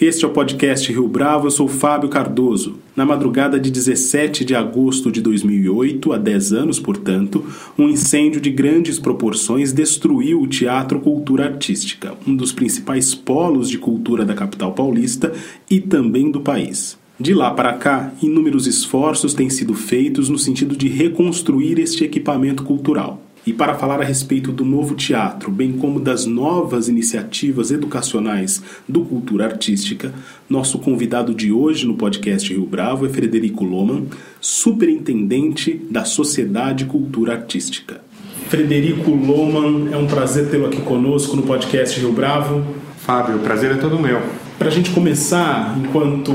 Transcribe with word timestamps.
Este 0.00 0.24
é 0.24 0.28
o 0.28 0.30
podcast 0.30 0.90
Rio 0.90 1.06
Bravo, 1.06 1.46
eu 1.46 1.50
sou 1.50 1.68
Fábio 1.68 2.08
Cardoso. 2.08 2.78
Na 2.96 3.04
madrugada 3.04 3.60
de 3.60 3.70
17 3.70 4.46
de 4.46 4.54
agosto 4.54 5.12
de 5.12 5.20
2008, 5.20 6.14
há 6.14 6.16
10 6.16 6.52
anos, 6.54 6.80
portanto, 6.80 7.44
um 7.78 7.86
incêndio 7.86 8.40
de 8.40 8.48
grandes 8.48 8.98
proporções 8.98 9.74
destruiu 9.74 10.40
o 10.40 10.46
Teatro 10.46 11.00
Cultura 11.00 11.44
Artística, 11.44 12.14
um 12.26 12.34
dos 12.34 12.50
principais 12.50 13.14
polos 13.14 13.68
de 13.68 13.76
cultura 13.76 14.24
da 14.24 14.32
capital 14.32 14.72
paulista 14.72 15.34
e 15.68 15.82
também 15.82 16.30
do 16.30 16.40
país. 16.40 16.98
De 17.18 17.34
lá 17.34 17.50
para 17.50 17.74
cá, 17.74 18.10
inúmeros 18.22 18.66
esforços 18.66 19.34
têm 19.34 19.50
sido 19.50 19.74
feitos 19.74 20.30
no 20.30 20.38
sentido 20.38 20.74
de 20.74 20.88
reconstruir 20.88 21.78
este 21.78 22.04
equipamento 22.04 22.64
cultural. 22.64 23.22
E 23.50 23.52
para 23.52 23.74
falar 23.74 24.00
a 24.00 24.04
respeito 24.04 24.52
do 24.52 24.64
novo 24.64 24.94
teatro, 24.94 25.50
bem 25.50 25.72
como 25.72 25.98
das 25.98 26.24
novas 26.24 26.88
iniciativas 26.88 27.72
educacionais 27.72 28.62
do 28.88 29.00
Cultura 29.00 29.46
Artística, 29.46 30.14
nosso 30.48 30.78
convidado 30.78 31.34
de 31.34 31.50
hoje 31.50 31.84
no 31.84 31.94
podcast 31.94 32.48
Rio 32.48 32.64
Bravo 32.64 33.06
é 33.06 33.08
Frederico 33.08 33.64
Loman, 33.64 34.04
superintendente 34.40 35.74
da 35.90 36.04
Sociedade 36.04 36.84
Cultura 36.84 37.32
Artística. 37.32 38.00
Frederico 38.48 39.10
Loman, 39.10 39.90
é 39.90 39.96
um 39.96 40.06
prazer 40.06 40.48
tê-lo 40.48 40.66
aqui 40.66 40.82
conosco 40.82 41.34
no 41.34 41.42
podcast 41.42 41.98
Rio 41.98 42.12
Bravo. 42.12 42.64
Fábio, 42.98 43.34
o 43.34 43.40
prazer 43.40 43.72
é 43.72 43.78
todo 43.78 43.98
meu. 43.98 44.22
Para 44.60 44.68
a 44.68 44.70
gente 44.70 44.90
começar, 44.90 45.76
enquanto 45.76 46.30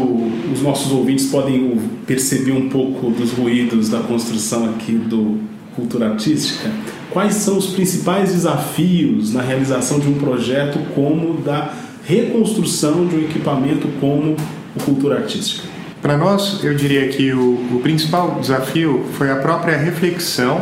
os 0.51 0.61
nossos 0.61 0.91
ouvintes 0.91 1.27
podem 1.27 1.79
perceber 2.05 2.51
um 2.51 2.67
pouco 2.67 3.09
dos 3.09 3.31
ruídos 3.31 3.87
da 3.87 3.99
construção 4.01 4.65
aqui 4.71 4.91
do 4.91 5.55
cultura 5.75 6.09
artística, 6.09 6.69
quais 7.15 7.35
são 7.35 7.57
os 7.57 7.67
principais 7.67 8.33
desafios 8.33 9.33
na 9.33 9.41
realização 9.41 10.01
de 10.01 10.09
um 10.09 10.15
projeto 10.15 10.79
como 10.93 11.35
da 11.35 11.71
reconstrução 12.03 13.07
de 13.07 13.15
um 13.15 13.19
equipamento 13.21 13.87
como 14.01 14.35
o 14.75 14.83
cultura 14.83 15.19
artística? 15.19 15.65
Para 16.01 16.17
nós, 16.17 16.61
eu 16.61 16.75
diria 16.75 17.07
que 17.07 17.31
o, 17.31 17.53
o 17.71 17.79
principal 17.81 18.37
desafio 18.41 19.05
foi 19.13 19.31
a 19.31 19.37
própria 19.37 19.77
reflexão 19.77 20.59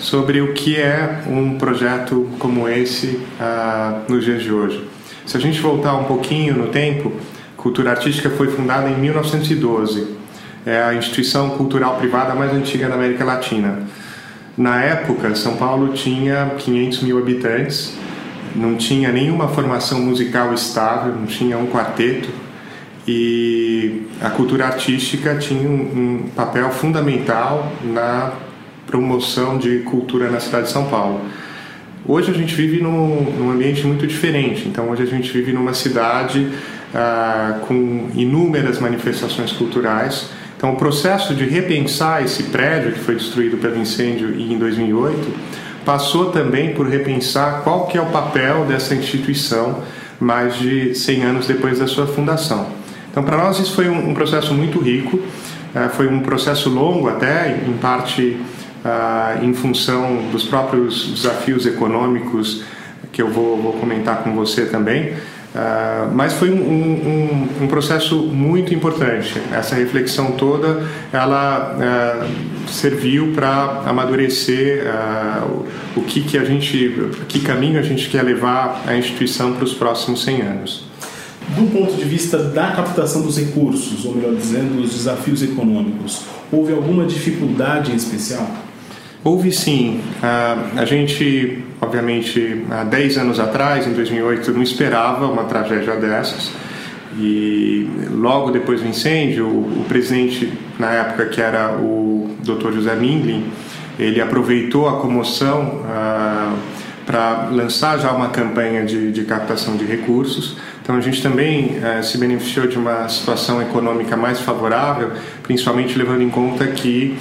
sobre 0.00 0.40
o 0.40 0.54
que 0.54 0.76
é 0.76 1.22
um 1.28 1.56
projeto 1.56 2.28
como 2.36 2.68
esse 2.68 3.20
uh, 3.40 4.12
nos 4.12 4.24
dias 4.24 4.42
de 4.42 4.50
hoje. 4.50 4.84
Se 5.24 5.36
a 5.36 5.40
gente 5.40 5.60
voltar 5.60 5.94
um 5.94 6.04
pouquinho 6.04 6.56
no 6.56 6.66
tempo, 6.66 7.12
Cultura 7.56 7.92
Artística 7.92 8.28
foi 8.28 8.48
fundada 8.48 8.90
em 8.90 8.98
1912. 8.98 10.16
É 10.66 10.82
a 10.82 10.94
instituição 10.94 11.50
cultural 11.50 11.94
privada 11.94 12.34
mais 12.34 12.52
antiga 12.52 12.88
da 12.88 12.96
América 12.96 13.24
Latina. 13.24 13.86
Na 14.56 14.82
época, 14.82 15.34
São 15.34 15.56
Paulo 15.56 15.94
tinha 15.94 16.54
500 16.58 17.02
mil 17.02 17.18
habitantes, 17.18 17.96
não 18.54 18.76
tinha 18.76 19.10
nenhuma 19.10 19.48
formação 19.48 20.00
musical 20.00 20.52
estável, 20.52 21.14
não 21.14 21.26
tinha 21.26 21.56
um 21.56 21.66
quarteto 21.66 22.28
e 23.08 24.02
a 24.20 24.28
cultura 24.30 24.66
artística 24.66 25.36
tinha 25.36 25.68
um, 25.68 25.74
um 25.74 26.28
papel 26.36 26.70
fundamental 26.70 27.72
na 27.82 28.32
promoção 28.86 29.56
de 29.56 29.78
cultura 29.80 30.30
na 30.30 30.38
cidade 30.38 30.66
de 30.66 30.72
São 30.72 30.84
Paulo. 30.84 31.22
Hoje 32.06 32.30
a 32.30 32.34
gente 32.34 32.54
vive 32.54 32.82
num, 32.82 33.22
num 33.38 33.50
ambiente 33.50 33.86
muito 33.86 34.06
diferente, 34.06 34.68
então 34.68 34.90
hoje 34.90 35.02
a 35.02 35.06
gente 35.06 35.32
vive 35.32 35.52
numa 35.52 35.72
cidade 35.72 36.50
ah, 36.94 37.60
com 37.66 38.10
inúmeras 38.14 38.78
manifestações 38.78 39.52
culturais 39.52 40.28
então, 40.62 40.74
o 40.74 40.76
processo 40.76 41.34
de 41.34 41.44
repensar 41.44 42.22
esse 42.22 42.44
prédio 42.44 42.92
que 42.92 43.00
foi 43.00 43.16
destruído 43.16 43.56
pelo 43.56 43.76
incêndio 43.78 44.32
em 44.40 44.56
2008 44.56 45.34
passou 45.84 46.30
também 46.30 46.72
por 46.72 46.86
repensar 46.86 47.62
qual 47.64 47.88
que 47.88 47.98
é 47.98 48.00
o 48.00 48.06
papel 48.06 48.64
dessa 48.64 48.94
instituição 48.94 49.82
mais 50.20 50.56
de 50.56 50.94
100 50.94 51.22
anos 51.24 51.46
depois 51.48 51.80
da 51.80 51.88
sua 51.88 52.06
fundação. 52.06 52.68
Então, 53.10 53.24
para 53.24 53.38
nós 53.38 53.58
isso 53.58 53.74
foi 53.74 53.88
um, 53.88 54.10
um 54.10 54.14
processo 54.14 54.54
muito 54.54 54.78
rico, 54.78 55.16
uh, 55.16 55.88
foi 55.96 56.06
um 56.06 56.20
processo 56.20 56.70
longo 56.70 57.08
até, 57.08 57.60
em 57.66 57.72
parte 57.78 58.36
uh, 58.84 59.44
em 59.44 59.52
função 59.54 60.28
dos 60.30 60.44
próprios 60.44 61.08
desafios 61.08 61.66
econômicos 61.66 62.62
que 63.10 63.20
eu 63.20 63.28
vou, 63.28 63.60
vou 63.60 63.72
comentar 63.72 64.22
com 64.22 64.32
você 64.36 64.66
também, 64.66 65.14
Uh, 65.54 66.10
mas 66.14 66.32
foi 66.32 66.50
um, 66.50 66.56
um, 66.56 67.64
um, 67.64 67.66
processo 67.66 68.16
muito 68.22 68.74
importante. 68.74 69.38
Essa 69.52 69.74
reflexão 69.74 70.32
toda, 70.32 70.88
ela 71.12 71.76
uh, 71.76 72.70
serviu 72.70 73.32
para 73.34 73.82
amadurecer 73.84 74.84
uh, 74.86 75.66
o, 75.94 76.00
o, 76.00 76.04
que 76.04 76.22
que 76.22 76.38
a 76.38 76.44
gente, 76.44 77.10
que 77.28 77.40
caminho 77.40 77.78
a 77.78 77.82
gente 77.82 78.08
quer 78.08 78.22
levar 78.22 78.82
a 78.86 78.96
instituição 78.96 79.52
para 79.52 79.64
os 79.64 79.74
próximos 79.74 80.24
100 80.24 80.40
anos. 80.40 80.84
Do 81.48 81.70
ponto 81.70 81.96
de 81.96 82.04
vista 82.04 82.38
da 82.38 82.68
captação 82.70 83.20
dos 83.20 83.36
recursos, 83.36 84.06
ou 84.06 84.14
melhor 84.14 84.34
dizendo, 84.34 84.80
dos 84.80 84.92
desafios 84.94 85.42
econômicos, 85.42 86.22
houve 86.50 86.72
alguma 86.72 87.04
dificuldade 87.04 87.92
em 87.92 87.96
especial? 87.96 88.48
Houve 89.24 89.52
sim. 89.52 90.00
a 90.20 90.84
gente, 90.84 91.62
obviamente, 91.80 92.64
há 92.68 92.82
10 92.82 93.18
anos 93.18 93.38
atrás, 93.38 93.86
em 93.86 93.92
2008, 93.92 94.50
não 94.50 94.62
esperava 94.62 95.28
uma 95.28 95.44
tragédia 95.44 95.94
dessas. 95.94 96.50
E 97.16 97.88
logo 98.10 98.50
depois 98.50 98.80
do 98.80 98.88
incêndio, 98.88 99.46
o 99.46 99.84
presidente, 99.86 100.52
na 100.76 100.90
época 100.90 101.26
que 101.26 101.40
era 101.40 101.76
o 101.78 102.34
Dr. 102.40 102.72
José 102.72 102.96
Mindlin, 102.96 103.44
ele 103.96 104.20
aproveitou 104.20 104.88
a 104.88 104.98
comoção 105.00 105.82
para 107.06 107.48
lançar 107.52 107.98
já 107.98 108.10
uma 108.10 108.30
campanha 108.30 108.84
de, 108.84 109.12
de, 109.12 109.22
captação 109.24 109.76
de 109.76 109.84
recursos. 109.84 110.56
Então 110.82 110.96
a 110.96 111.00
gente 111.00 111.22
também 111.22 111.76
se 112.02 112.18
beneficiou 112.18 112.66
de 112.66 112.76
uma 112.76 113.08
situação 113.08 113.62
econômica 113.62 114.16
mais 114.16 114.40
favorável, 114.40 115.12
principalmente 115.44 115.96
levando 115.96 116.22
em 116.22 116.30
conta 116.30 116.66
que 116.66 117.16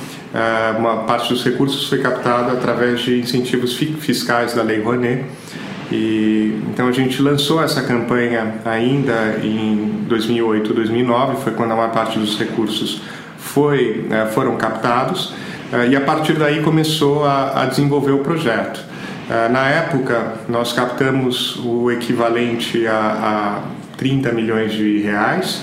uma 0.78 1.04
parte 1.04 1.30
dos 1.30 1.44
recursos 1.44 1.90
foi 1.90 2.00
captada 2.00 2.54
através 2.54 3.02
de 3.02 3.20
incentivos 3.20 3.76
fiscais 3.76 4.54
da 4.54 4.64
Lei 4.64 4.82
Rouanet. 4.82 5.26
E, 5.92 6.58
então 6.70 6.88
a 6.88 6.92
gente 6.92 7.22
lançou 7.22 7.62
essa 7.62 7.82
campanha 7.82 8.56
ainda 8.64 9.40
em 9.44 10.06
2008, 10.08 10.74
2009, 10.74 11.44
foi 11.44 11.52
quando 11.52 11.72
a 11.72 11.76
maior 11.76 11.92
parte 11.92 12.18
dos 12.18 12.40
recursos 12.40 13.02
foi, 13.38 14.06
é, 14.10 14.26
foram 14.28 14.56
captados 14.56 15.34
é, 15.74 15.90
e 15.90 15.96
a 15.96 16.02
partir 16.02 16.34
daí 16.34 16.62
começou 16.62 17.26
a, 17.26 17.64
a 17.64 17.66
desenvolver 17.66 18.12
o 18.12 18.20
projeto. 18.20 18.92
Na 19.50 19.70
época 19.70 20.40
nós 20.50 20.74
captamos 20.74 21.56
o 21.64 21.90
equivalente 21.90 22.86
a, 22.86 23.62
a 23.64 23.98
30 23.98 24.32
milhões 24.34 24.74
de 24.74 24.98
reais, 24.98 25.62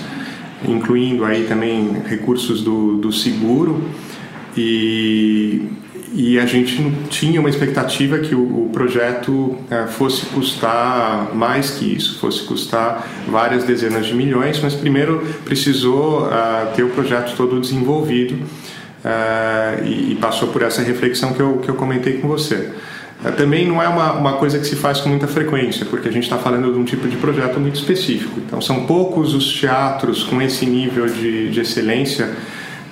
incluindo 0.67 1.23
aí 1.23 1.43
também 1.43 2.01
recursos 2.07 2.63
do, 2.63 2.97
do 2.97 3.11
seguro. 3.11 3.83
E, 4.57 5.67
e 6.13 6.39
a 6.39 6.45
gente 6.45 6.91
tinha 7.09 7.39
uma 7.39 7.49
expectativa 7.49 8.17
que 8.17 8.33
o, 8.33 8.65
o 8.65 8.69
projeto 8.73 9.55
é, 9.69 9.85
fosse 9.85 10.25
custar 10.27 11.33
mais 11.35 11.71
que 11.71 11.95
isso, 11.95 12.19
fosse 12.19 12.43
custar 12.43 13.07
várias 13.27 13.63
dezenas 13.63 14.07
de 14.07 14.15
milhões, 14.15 14.59
mas 14.59 14.73
primeiro 14.73 15.25
precisou 15.45 16.23
uh, 16.23 16.73
ter 16.75 16.83
o 16.83 16.89
projeto 16.89 17.35
todo 17.35 17.59
desenvolvido 17.59 18.33
uh, 18.33 19.85
e, 19.85 20.13
e, 20.13 20.17
passou 20.19 20.47
por 20.47 20.63
essa 20.63 20.81
reflexão 20.81 21.33
que 21.33 21.39
eu, 21.39 21.57
que 21.57 21.69
eu 21.69 21.75
comentei 21.75 22.13
com 22.13 22.27
você. 22.27 22.71
Uh, 23.23 23.31
também 23.37 23.67
não 23.67 23.81
é 23.81 23.87
uma, 23.87 24.13
uma 24.13 24.33
coisa 24.33 24.57
que 24.57 24.65
se 24.65 24.75
faz 24.75 24.99
com 24.99 25.09
muita 25.09 25.27
frequência, 25.27 25.85
porque 25.85 26.07
a 26.07 26.11
gente 26.11 26.23
está 26.23 26.39
falando 26.39 26.73
de 26.73 26.79
um 26.79 26.83
tipo 26.83 27.07
de 27.07 27.17
projeto 27.17 27.59
muito 27.59 27.75
específico. 27.75 28.39
Então, 28.39 28.59
são 28.59 28.87
poucos 28.87 29.35
os 29.35 29.53
teatros 29.53 30.23
com 30.23 30.41
esse 30.41 30.65
nível 30.65 31.05
de, 31.05 31.51
de 31.51 31.59
excelência 31.59 32.35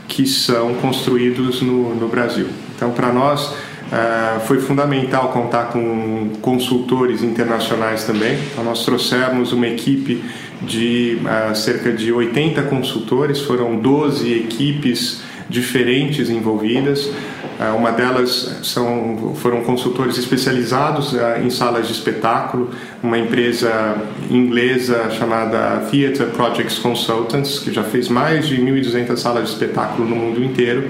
que 0.07 0.25
são 0.25 0.75
construídos 0.75 1.61
no, 1.61 1.95
no 1.95 2.07
Brasil. 2.07 2.47
Então, 2.75 2.91
para 2.91 3.11
nós, 3.11 3.47
uh, 3.47 4.39
foi 4.45 4.59
fundamental 4.59 5.29
contar 5.31 5.65
com 5.65 6.31
consultores 6.41 7.23
internacionais 7.23 8.03
também. 8.03 8.37
Então, 8.51 8.63
nós 8.63 8.85
trouxemos 8.85 9.51
uma 9.51 9.67
equipe 9.67 10.23
de 10.61 11.19
uh, 11.21 11.55
cerca 11.55 11.91
de 11.91 12.11
80 12.11 12.63
consultores, 12.63 13.41
foram 13.41 13.75
12 13.77 14.31
equipes 14.33 15.21
diferentes 15.49 16.29
envolvidas. 16.29 17.09
É, 17.59 17.69
uma 17.71 17.91
delas 17.91 18.59
são, 18.63 19.33
foram 19.35 19.63
consultores 19.63 20.17
especializados 20.17 21.15
é, 21.15 21.41
em 21.41 21.49
salas 21.49 21.87
de 21.87 21.93
espetáculo, 21.93 22.69
uma 23.01 23.17
empresa 23.17 23.95
inglesa 24.29 25.09
chamada 25.09 25.87
Theatre 25.89 26.27
Projects 26.27 26.77
Consultants, 26.77 27.59
que 27.59 27.73
já 27.73 27.83
fez 27.83 28.09
mais 28.09 28.47
de 28.47 28.57
1.200 28.57 29.17
salas 29.17 29.45
de 29.45 29.53
espetáculo 29.53 30.07
no 30.07 30.15
mundo 30.15 30.43
inteiro. 30.43 30.89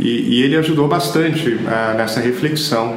E, 0.00 0.38
e 0.38 0.42
ele 0.42 0.56
ajudou 0.56 0.88
bastante 0.88 1.48
uh, 1.50 1.96
nessa 1.96 2.20
reflexão. 2.20 2.96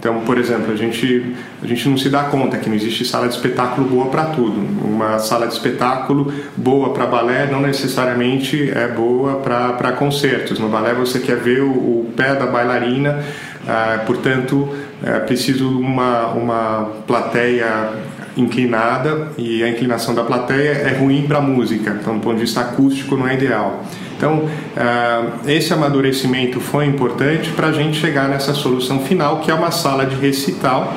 Então, 0.00 0.22
por 0.22 0.38
exemplo, 0.38 0.72
a 0.72 0.76
gente, 0.76 1.36
a 1.62 1.66
gente 1.66 1.86
não 1.86 1.98
se 1.98 2.08
dá 2.08 2.24
conta 2.24 2.56
que 2.56 2.70
não 2.70 2.74
existe 2.74 3.04
sala 3.04 3.28
de 3.28 3.34
espetáculo 3.34 3.86
boa 3.86 4.06
para 4.06 4.24
tudo. 4.24 4.58
Uma 4.82 5.18
sala 5.18 5.46
de 5.46 5.52
espetáculo 5.52 6.32
boa 6.56 6.94
para 6.94 7.04
balé 7.04 7.46
não 7.52 7.60
necessariamente 7.60 8.70
é 8.74 8.88
boa 8.88 9.36
para 9.36 9.92
concertos. 9.92 10.58
No 10.58 10.70
balé 10.70 10.94
você 10.94 11.20
quer 11.20 11.36
ver 11.36 11.60
o, 11.60 11.68
o 11.70 12.12
pé 12.16 12.34
da 12.34 12.46
bailarina, 12.46 13.22
ah, 13.68 14.00
portanto, 14.06 14.70
é 15.04 15.18
preciso 15.18 15.68
uma, 15.68 16.28
uma 16.28 16.90
plateia 17.06 17.90
inclinada 18.38 19.32
e 19.36 19.62
a 19.62 19.68
inclinação 19.68 20.14
da 20.14 20.24
plateia 20.24 20.70
é 20.70 20.96
ruim 20.98 21.26
para 21.26 21.38
a 21.38 21.42
música, 21.42 21.98
então 22.00 22.14
do 22.14 22.20
ponto 22.20 22.36
de 22.36 22.40
vista 22.40 22.60
acústico 22.62 23.18
não 23.18 23.28
é 23.28 23.34
ideal. 23.34 23.84
Então, 24.20 24.44
uh, 24.44 25.48
esse 25.50 25.72
amadurecimento 25.72 26.60
foi 26.60 26.84
importante 26.84 27.50
para 27.52 27.68
a 27.68 27.72
gente 27.72 27.98
chegar 27.98 28.28
nessa 28.28 28.52
solução 28.52 29.00
final, 29.00 29.40
que 29.40 29.50
é 29.50 29.54
uma 29.54 29.70
sala 29.70 30.04
de 30.04 30.14
recital, 30.14 30.92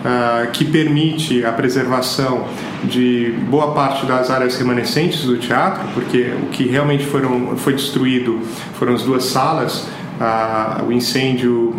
uh, 0.00 0.50
que 0.50 0.64
permite 0.64 1.44
a 1.44 1.52
preservação 1.52 2.48
de 2.82 3.32
boa 3.48 3.70
parte 3.70 4.04
das 4.06 4.28
áreas 4.28 4.58
remanescentes 4.58 5.22
do 5.22 5.38
teatro, 5.38 5.86
porque 5.94 6.32
o 6.42 6.46
que 6.46 6.64
realmente 6.64 7.06
foram, 7.06 7.56
foi 7.56 7.74
destruído 7.74 8.40
foram 8.76 8.94
as 8.94 9.02
duas 9.02 9.22
salas 9.22 9.86
a, 10.20 10.82
o 10.86 10.92
incêndio, 10.92 11.74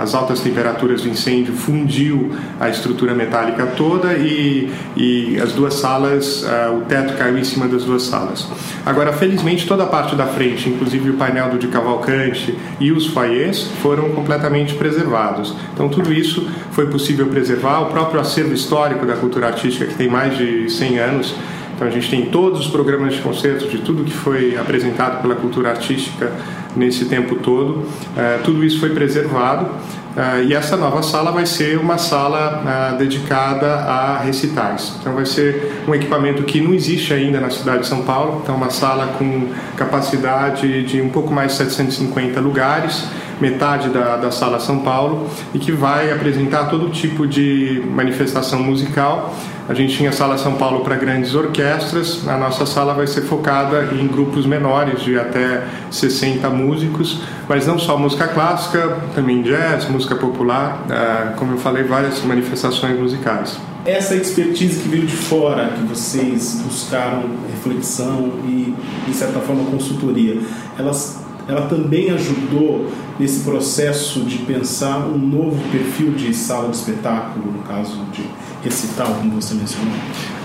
as 0.00 0.14
altas 0.14 0.40
temperaturas 0.40 1.02
do 1.02 1.08
incêndio 1.08 1.54
fundiu 1.54 2.32
a 2.58 2.68
estrutura 2.68 3.14
metálica 3.14 3.66
toda 3.66 4.14
e, 4.14 4.72
e 4.96 5.38
as 5.40 5.52
duas 5.52 5.74
salas, 5.74 6.44
o 6.76 6.80
teto 6.82 7.16
caiu 7.16 7.38
em 7.38 7.44
cima 7.44 7.68
das 7.68 7.84
duas 7.84 8.02
salas. 8.02 8.48
Agora, 8.84 9.12
felizmente, 9.12 9.66
toda 9.66 9.84
a 9.84 9.86
parte 9.86 10.14
da 10.14 10.26
frente, 10.26 10.68
inclusive 10.68 11.10
o 11.10 11.14
painel 11.14 11.50
do 11.50 11.58
de 11.58 11.68
cavalcante 11.68 12.56
e 12.80 12.92
os 12.92 13.06
foyers, 13.06 13.64
foram 13.82 14.10
completamente 14.10 14.74
preservados. 14.74 15.54
Então, 15.72 15.88
tudo 15.88 16.12
isso 16.12 16.48
foi 16.72 16.86
possível 16.86 17.26
preservar. 17.26 17.80
O 17.80 17.86
próprio 17.86 18.20
acervo 18.20 18.54
histórico 18.54 19.04
da 19.04 19.16
cultura 19.16 19.48
artística, 19.48 19.86
que 19.86 19.94
tem 19.94 20.08
mais 20.08 20.36
de 20.36 20.70
100 20.70 20.98
anos, 20.98 21.34
então 21.76 21.86
a 21.86 21.90
gente 21.90 22.08
tem 22.08 22.24
todos 22.26 22.60
os 22.60 22.68
programas 22.68 23.14
de 23.14 23.20
concerto 23.20 23.68
de 23.68 23.78
tudo 23.78 24.02
que 24.02 24.12
foi 24.12 24.56
apresentado 24.56 25.20
pela 25.20 25.34
cultura 25.34 25.68
artística 25.68 26.32
nesse 26.74 27.04
tempo 27.04 27.36
todo. 27.36 27.80
Uh, 27.80 28.42
tudo 28.42 28.64
isso 28.64 28.80
foi 28.80 28.90
preservado 28.90 29.66
uh, 29.66 30.42
e 30.48 30.54
essa 30.54 30.74
nova 30.74 31.02
sala 31.02 31.30
vai 31.30 31.44
ser 31.44 31.78
uma 31.78 31.98
sala 31.98 32.94
uh, 32.94 32.96
dedicada 32.96 33.66
a 33.66 34.18
recitais. 34.20 34.94
Então 34.98 35.12
vai 35.14 35.26
ser 35.26 35.82
um 35.86 35.94
equipamento 35.94 36.44
que 36.44 36.62
não 36.62 36.72
existe 36.72 37.12
ainda 37.12 37.40
na 37.40 37.50
cidade 37.50 37.80
de 37.80 37.88
São 37.88 38.02
Paulo. 38.04 38.40
Então 38.42 38.56
uma 38.56 38.70
sala 38.70 39.08
com 39.18 39.50
capacidade 39.76 40.82
de 40.82 41.02
um 41.02 41.10
pouco 41.10 41.30
mais 41.30 41.52
de 41.52 41.58
750 41.58 42.40
lugares 42.40 43.06
metade 43.40 43.90
da, 43.90 44.16
da 44.16 44.30
Sala 44.30 44.58
São 44.58 44.80
Paulo 44.80 45.28
e 45.54 45.58
que 45.58 45.72
vai 45.72 46.12
apresentar 46.12 46.66
todo 46.66 46.90
tipo 46.90 47.26
de 47.26 47.82
manifestação 47.90 48.62
musical. 48.62 49.34
A 49.68 49.74
gente 49.74 49.96
tinha 49.96 50.10
a 50.10 50.12
Sala 50.12 50.38
São 50.38 50.54
Paulo 50.54 50.84
para 50.84 50.94
grandes 50.94 51.34
orquestras, 51.34 52.26
a 52.28 52.38
nossa 52.38 52.64
sala 52.64 52.94
vai 52.94 53.06
ser 53.06 53.22
focada 53.22 53.88
em 53.92 54.06
grupos 54.06 54.46
menores, 54.46 55.02
de 55.02 55.18
até 55.18 55.66
60 55.90 56.48
músicos, 56.50 57.20
mas 57.48 57.66
não 57.66 57.76
só 57.76 57.98
música 57.98 58.28
clássica, 58.28 58.96
também 59.12 59.42
jazz, 59.42 59.88
música 59.88 60.14
popular, 60.14 60.84
é, 60.88 61.32
como 61.34 61.54
eu 61.54 61.58
falei, 61.58 61.82
várias 61.82 62.22
manifestações 62.22 62.96
musicais. 62.96 63.58
Essa 63.84 64.14
expertise 64.14 64.80
que 64.80 64.88
veio 64.88 65.06
de 65.06 65.16
fora, 65.16 65.68
que 65.68 65.82
vocês 65.82 66.60
buscaram 66.64 67.24
reflexão 67.50 68.32
e, 68.44 68.74
de 69.06 69.14
certa 69.14 69.40
forma, 69.40 69.64
consultoria, 69.64 70.38
elas 70.78 71.25
ela 71.48 71.62
também 71.68 72.10
ajudou 72.10 72.90
nesse 73.18 73.44
processo 73.44 74.20
de 74.20 74.38
pensar 74.38 74.98
um 74.98 75.18
novo 75.18 75.60
perfil 75.70 76.12
de 76.12 76.34
sala 76.34 76.68
de 76.68 76.76
espetáculo, 76.76 77.52
no 77.52 77.62
caso 77.62 77.98
de 78.12 78.24
recital, 78.62 79.14
como 79.18 79.40
você 79.40 79.54
mencionou? 79.54 79.94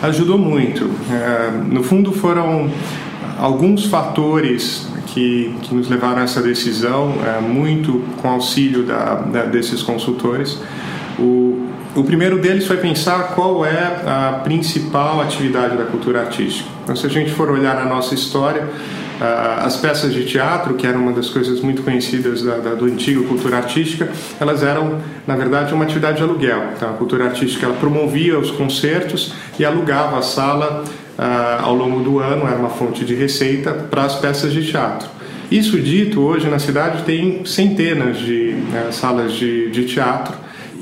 Ajudou 0.03 0.37
muito. 0.37 0.89
É, 1.11 1.51
no 1.51 1.83
fundo, 1.83 2.11
foram 2.11 2.69
alguns 3.39 3.85
fatores 3.85 4.87
que, 5.07 5.55
que 5.63 5.73
nos 5.73 5.89
levaram 5.89 6.19
a 6.19 6.23
essa 6.23 6.41
decisão, 6.41 7.15
é, 7.25 7.41
muito 7.41 8.03
com 8.21 8.29
auxílio 8.29 8.83
da, 8.83 9.15
da, 9.15 9.43
desses 9.45 9.81
consultores. 9.81 10.59
O, 11.19 11.67
o 11.95 12.03
primeiro 12.03 12.39
deles 12.39 12.65
foi 12.65 12.77
pensar 12.77 13.33
qual 13.35 13.65
é 13.65 14.01
a 14.05 14.41
principal 14.43 15.19
atividade 15.19 15.75
da 15.75 15.83
cultura 15.85 16.21
artística. 16.21 16.69
Então, 16.83 16.95
se 16.95 17.05
a 17.05 17.09
gente 17.09 17.31
for 17.31 17.49
olhar 17.49 17.75
na 17.75 17.85
nossa 17.85 18.13
história, 18.13 18.69
as 19.63 19.77
peças 19.77 20.13
de 20.13 20.25
teatro, 20.25 20.73
que 20.73 20.87
eram 20.87 21.01
uma 21.01 21.11
das 21.11 21.29
coisas 21.29 21.61
muito 21.61 21.83
conhecidas 21.83 22.41
da, 22.41 22.57
da, 22.57 22.73
do 22.73 22.85
antigo 22.85 23.23
cultura 23.25 23.57
artística, 23.57 24.09
elas 24.39 24.63
eram, 24.63 24.99
na 25.27 25.35
verdade, 25.35 25.73
uma 25.73 25.83
atividade 25.83 26.17
de 26.17 26.23
aluguel. 26.23 26.71
Então, 26.75 26.89
a 26.89 26.93
cultura 26.93 27.25
artística 27.25 27.65
ela 27.65 27.75
promovia 27.75 28.39
os 28.39 28.49
concertos 28.49 29.33
e 29.59 29.65
alugava 29.65 30.17
a 30.17 30.21
sala 30.21 30.83
uh, 31.19 31.63
ao 31.63 31.75
longo 31.75 32.01
do 32.01 32.19
ano, 32.19 32.47
era 32.47 32.57
uma 32.57 32.69
fonte 32.69 33.05
de 33.05 33.13
receita 33.13 33.71
para 33.71 34.03
as 34.03 34.15
peças 34.15 34.51
de 34.51 34.65
teatro. 34.65 35.07
Isso 35.51 35.79
dito, 35.79 36.21
hoje 36.21 36.49
na 36.49 36.59
cidade 36.59 37.03
tem 37.03 37.45
centenas 37.45 38.17
de 38.17 38.55
uh, 38.55 38.91
salas 38.91 39.33
de, 39.33 39.69
de 39.69 39.85
teatro 39.85 40.33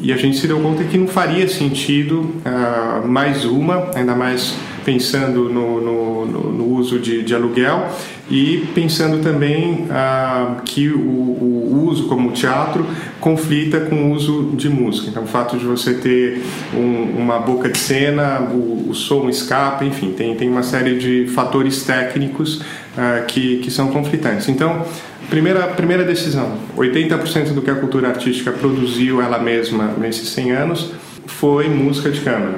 e 0.01 0.13
a 0.13 0.17
gente 0.17 0.37
se 0.37 0.47
deu 0.47 0.61
conta 0.61 0.83
que 0.83 0.97
não 0.97 1.07
faria 1.07 1.47
sentido 1.47 2.21
uh, 2.45 3.05
mais 3.05 3.43
uma, 3.43 3.91
ainda 3.93 4.15
mais 4.15 4.55
pensando 4.89 5.49
no, 5.49 5.79
no, 5.79 6.25
no, 6.25 6.65
uso 6.73 6.97
de, 6.97 7.21
de, 7.21 7.35
aluguel 7.35 7.89
e 8.27 8.67
pensando 8.73 9.21
também 9.21 9.85
ah, 9.91 10.61
que 10.65 10.89
o, 10.89 10.99
o, 10.99 11.85
uso 11.87 12.07
como 12.07 12.31
teatro 12.31 12.83
conflita 13.19 13.81
com 13.81 13.95
o 13.95 14.11
uso 14.13 14.51
de 14.55 14.67
música. 14.67 15.09
Então, 15.11 15.23
o 15.23 15.27
fato 15.27 15.57
de 15.57 15.65
você 15.65 15.93
ter 15.93 16.41
um, 16.73 17.21
uma 17.21 17.37
boca 17.37 17.69
de 17.69 17.77
cena, 17.77 18.41
o, 18.41 18.89
o, 18.89 18.95
som 18.95 19.29
escapa, 19.29 19.85
enfim, 19.85 20.11
tem, 20.11 20.35
tem 20.35 20.49
uma 20.49 20.63
série 20.63 20.97
de 20.97 21.27
fatores 21.27 21.83
técnicos 21.83 22.63
ah, 22.97 23.25
que, 23.27 23.57
que 23.57 23.69
são 23.69 23.89
conflitantes. 23.89 24.49
Então, 24.49 24.83
primeira, 25.29 25.67
primeira 25.67 26.03
decisão: 26.03 26.57
80% 26.75 27.53
do 27.53 27.61
que 27.61 27.69
a 27.69 27.75
cultura 27.75 28.07
artística 28.07 28.51
produziu 28.51 29.21
ela 29.21 29.37
mesma 29.37 29.93
nesses 29.99 30.29
100 30.29 30.51
anos 30.51 30.91
foi 31.29 31.69
música 31.69 32.09
de 32.09 32.19
câmara. 32.21 32.55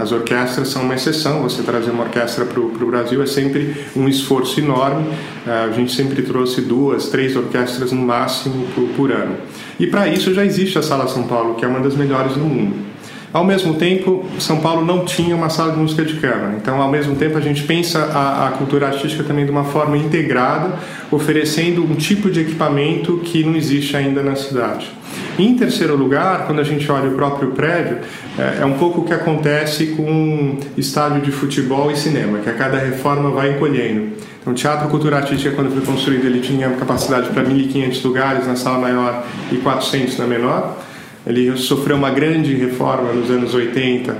As 0.00 0.10
orquestras 0.10 0.68
são 0.68 0.82
uma 0.82 0.94
exceção, 0.94 1.42
você 1.42 1.62
trazer 1.62 1.90
uma 1.90 2.04
orquestra 2.04 2.44
para 2.44 2.60
o 2.60 2.86
Brasil 2.86 3.22
é 3.22 3.26
sempre 3.26 3.76
um 3.94 4.08
esforço 4.08 4.58
enorme. 4.58 5.06
A 5.46 5.70
gente 5.70 5.92
sempre 5.92 6.22
trouxe 6.22 6.62
duas, 6.62 7.08
três 7.08 7.36
orquestras 7.36 7.92
no 7.92 8.02
máximo 8.02 8.66
por, 8.74 8.88
por 8.88 9.12
ano. 9.12 9.36
E 9.78 9.86
para 9.86 10.08
isso 10.08 10.34
já 10.34 10.44
existe 10.44 10.78
a 10.78 10.82
Sala 10.82 11.06
São 11.06 11.24
Paulo, 11.24 11.54
que 11.54 11.64
é 11.64 11.68
uma 11.68 11.80
das 11.80 11.94
melhores 11.94 12.32
do 12.32 12.40
mundo. 12.40 12.86
Ao 13.32 13.44
mesmo 13.44 13.74
tempo, 13.74 14.24
São 14.38 14.60
Paulo 14.60 14.84
não 14.84 15.04
tinha 15.04 15.36
uma 15.36 15.50
sala 15.50 15.72
de 15.72 15.78
música 15.78 16.02
de 16.04 16.14
câmara. 16.14 16.54
Então, 16.56 16.80
ao 16.80 16.90
mesmo 16.90 17.16
tempo, 17.16 17.36
a 17.36 17.40
gente 17.40 17.64
pensa 17.64 17.98
a, 17.98 18.48
a, 18.48 18.50
cultura 18.52 18.86
artística 18.86 19.22
também 19.22 19.44
de 19.44 19.50
uma 19.50 19.64
forma 19.64 19.96
integrada, 19.96 20.78
oferecendo 21.10 21.84
um 21.84 21.94
tipo 21.94 22.30
de 22.30 22.40
equipamento 22.40 23.18
que 23.18 23.44
não 23.44 23.54
existe 23.54 23.94
ainda 23.94 24.22
na 24.22 24.36
cidade. 24.36 24.90
Em 25.38 25.54
terceiro 25.54 25.94
lugar, 25.96 26.46
quando 26.46 26.60
a 26.60 26.64
gente 26.64 26.90
olha 26.90 27.10
o 27.10 27.14
próprio 27.14 27.50
prédio, 27.50 27.98
é, 28.38 28.62
é 28.62 28.64
um 28.64 28.78
pouco 28.78 29.02
o 29.02 29.04
que 29.04 29.12
acontece 29.12 29.88
com 29.88 30.58
estádio 30.78 31.20
de 31.20 31.30
futebol 31.30 31.90
e 31.90 31.96
cinema, 31.96 32.38
que 32.38 32.48
a 32.48 32.54
cada 32.54 32.78
reforma 32.78 33.30
vai 33.30 33.50
encolhendo. 33.50 34.12
Então, 34.40 34.54
o 34.54 34.56
Teatro 34.56 34.88
Cultura 34.88 35.16
Artística, 35.16 35.54
quando 35.54 35.70
foi 35.72 35.82
construído, 35.82 36.24
ele 36.24 36.40
tinha 36.40 36.70
capacidade 36.70 37.28
para 37.30 37.42
1.500 37.42 38.04
lugares 38.04 38.46
na 38.46 38.56
sala 38.56 38.78
maior 38.78 39.26
e 39.52 39.56
400 39.56 40.16
na 40.18 40.26
menor. 40.26 40.78
Ele 41.26 41.54
sofreu 41.56 41.96
uma 41.96 42.10
grande 42.10 42.54
reforma 42.54 43.12
nos 43.12 43.28
anos 43.28 43.52
80 43.52 44.16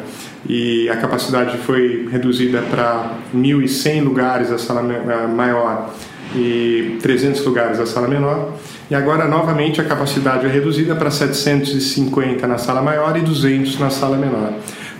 e 0.48 0.88
a 0.90 0.96
capacidade 0.96 1.56
foi 1.58 2.08
reduzida 2.10 2.60
para 2.62 3.12
1.100 3.34 4.02
lugares 4.02 4.50
a 4.50 4.58
sala 4.58 4.82
maior 5.28 5.94
e 6.34 6.98
300 7.00 7.44
lugares 7.44 7.78
a 7.78 7.86
sala 7.86 8.08
menor. 8.08 8.52
E 8.88 8.94
agora, 8.94 9.26
novamente, 9.26 9.80
a 9.80 9.84
capacidade 9.84 10.46
é 10.46 10.48
reduzida 10.48 10.94
para 10.94 11.10
750 11.10 12.46
na 12.46 12.56
sala 12.56 12.80
maior 12.80 13.16
e 13.16 13.20
200 13.20 13.78
na 13.80 13.90
sala 13.90 14.16
menor. 14.16 14.52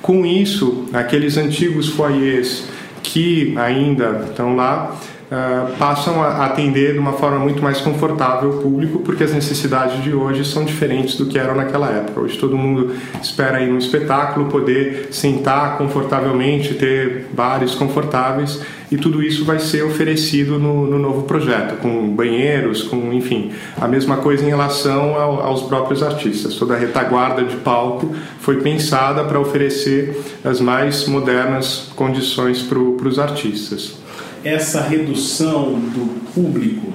Com 0.02 0.26
isso, 0.26 0.88
aqueles 0.92 1.36
antigos 1.36 1.88
foyers 1.88 2.64
que 3.02 3.54
ainda 3.56 4.26
estão 4.28 4.56
lá 4.56 4.96
uh, 5.30 5.76
passam 5.76 6.22
a 6.22 6.46
atender 6.46 6.92
de 6.92 6.98
uma 6.98 7.12
forma 7.12 7.38
muito 7.38 7.62
mais 7.62 7.80
confortável 7.80 8.50
o 8.50 8.62
público, 8.62 9.00
porque 9.00 9.24
as 9.24 9.32
necessidades 9.32 10.02
de 10.02 10.12
hoje 10.12 10.44
são 10.44 10.64
diferentes 10.64 11.16
do 11.16 11.26
que 11.26 11.38
eram 11.38 11.54
naquela 11.54 11.88
época. 11.90 12.20
Hoje 12.20 12.38
todo 12.38 12.56
mundo 12.56 12.94
espera 13.22 13.60
ir 13.60 13.68
num 13.68 13.78
espetáculo, 13.78 14.46
poder 14.46 15.08
sentar 15.10 15.78
confortavelmente, 15.78 16.74
ter 16.74 17.26
bares 17.32 17.74
confortáveis, 17.74 18.60
e 18.90 18.96
tudo 18.96 19.20
isso 19.20 19.44
vai 19.44 19.58
ser 19.58 19.82
oferecido 19.82 20.60
no, 20.60 20.86
no 20.86 20.96
novo 20.96 21.22
projeto, 21.22 21.76
com 21.80 22.08
banheiros, 22.14 22.84
com, 22.84 23.12
enfim, 23.12 23.50
a 23.80 23.88
mesma 23.88 24.18
coisa 24.18 24.44
em 24.44 24.48
relação 24.48 25.16
ao, 25.16 25.40
aos 25.40 25.62
próprios 25.62 26.04
artistas. 26.04 26.54
Toda 26.54 26.74
a 26.74 26.78
retaguarda 26.78 27.42
de 27.42 27.56
palco 27.56 28.14
foi 28.38 28.58
pensada 28.60 29.24
para 29.24 29.40
oferecer 29.40 30.16
as 30.44 30.60
mais 30.60 31.04
modernas 31.08 31.90
condições 31.96 32.62
para 32.62 32.78
os 32.78 33.18
artistas 33.18 34.05
essa 34.46 34.80
redução 34.80 35.72
do 35.72 36.30
público 36.32 36.92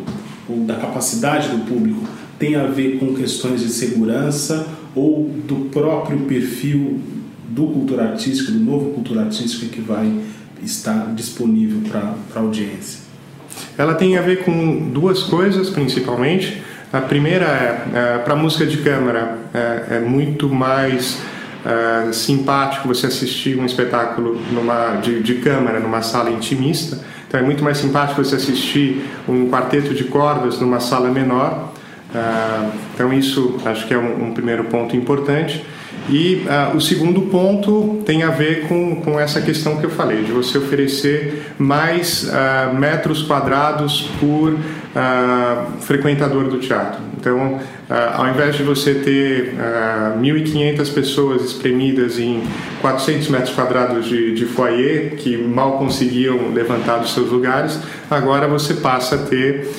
ou 0.48 0.64
da 0.64 0.76
capacidade 0.76 1.50
do 1.50 1.66
público 1.66 2.08
tem 2.40 2.56
a 2.56 2.66
ver 2.66 2.98
com 2.98 3.14
questões 3.14 3.62
de 3.62 3.70
segurança 3.70 4.68
ou 4.96 5.30
do 5.48 5.70
próprio 5.70 6.20
perfil 6.22 7.00
do 7.48 7.68
cultura 7.68 8.10
artística, 8.10 8.52
do 8.52 8.60
novo 8.60 8.92
cultura 8.92 9.22
artística 9.22 9.66
que 9.68 9.82
vai 9.82 10.12
estar 10.64 11.14
disponível 11.14 11.82
para 11.90 12.16
a 12.36 12.40
audiência? 12.40 13.02
Ela 13.78 13.94
tem 13.96 14.18
a 14.18 14.22
ver 14.22 14.44
com 14.44 14.90
duas 14.90 15.24
coisas 15.24 15.70
principalmente. 15.70 16.62
A 16.92 17.02
primeira 17.02 17.46
é, 17.46 18.16
é 18.16 18.18
para 18.20 18.36
música 18.36 18.66
de 18.66 18.78
câmara, 18.78 19.38
é, 19.54 19.98
é 19.98 20.00
muito 20.00 20.50
mais 20.50 21.20
é, 21.66 22.12
simpático 22.12 22.88
você 22.88 23.08
assistir 23.08 23.58
um 23.58 23.66
espetáculo 23.66 24.40
numa, 24.52 24.96
de, 24.96 25.22
de 25.22 25.36
câmara 25.36 25.80
numa 25.80 26.02
sala 26.02 26.32
intimista. 26.32 27.00
Então 27.32 27.40
é 27.40 27.44
muito 27.44 27.64
mais 27.64 27.78
simpático 27.78 28.22
você 28.22 28.36
assistir 28.36 29.10
um 29.26 29.50
quarteto 29.50 29.94
de 29.94 30.04
cordas 30.04 30.60
numa 30.60 30.82
sala 30.82 31.10
menor. 31.10 31.72
É, 32.14 32.70
então 32.94 33.14
isso 33.14 33.58
acho 33.64 33.88
que 33.88 33.94
é 33.94 33.98
um, 33.98 34.26
um 34.26 34.34
primeiro 34.34 34.66
ponto 34.66 34.98
importante. 34.98 35.66
E 36.10 36.46
uh, 36.46 36.76
o 36.76 36.82
segundo 36.82 37.22
ponto 37.24 38.02
tem 38.06 38.24
a 38.24 38.30
ver 38.30 38.68
com, 38.68 39.02
com 39.02 39.20
essa 39.20 39.42
questão 39.42 39.78
que 39.78 39.86
eu 39.86 39.90
falei, 39.90 40.24
de 40.24 40.32
você 40.32 40.58
oferecer 40.58 41.54
mais 41.58 42.24
uh, 42.24 42.76
metros 42.76 43.24
quadrados 43.24 44.10
por 44.20 44.54
uh, 44.54 45.72
frequentador 45.80 46.46
do 46.46 46.60
teatro. 46.60 47.00
Então, 47.20 47.60
ao 48.16 48.28
invés 48.30 48.56
de 48.56 48.64
você 48.64 48.96
ter 48.96 49.54
1.500 50.20 50.92
pessoas 50.92 51.44
espremidas 51.44 52.18
em 52.18 52.42
400 52.80 53.28
metros 53.28 53.54
quadrados 53.54 54.06
de, 54.06 54.34
de 54.34 54.46
foyer, 54.46 55.18
que 55.18 55.38
mal 55.38 55.78
conseguiam 55.78 56.52
levantar 56.52 56.98
dos 56.98 57.14
seus 57.14 57.30
lugares, 57.30 57.78
agora 58.10 58.48
você 58.48 58.76
passa 58.76 59.16
a 59.16 59.18
ter 59.20 59.70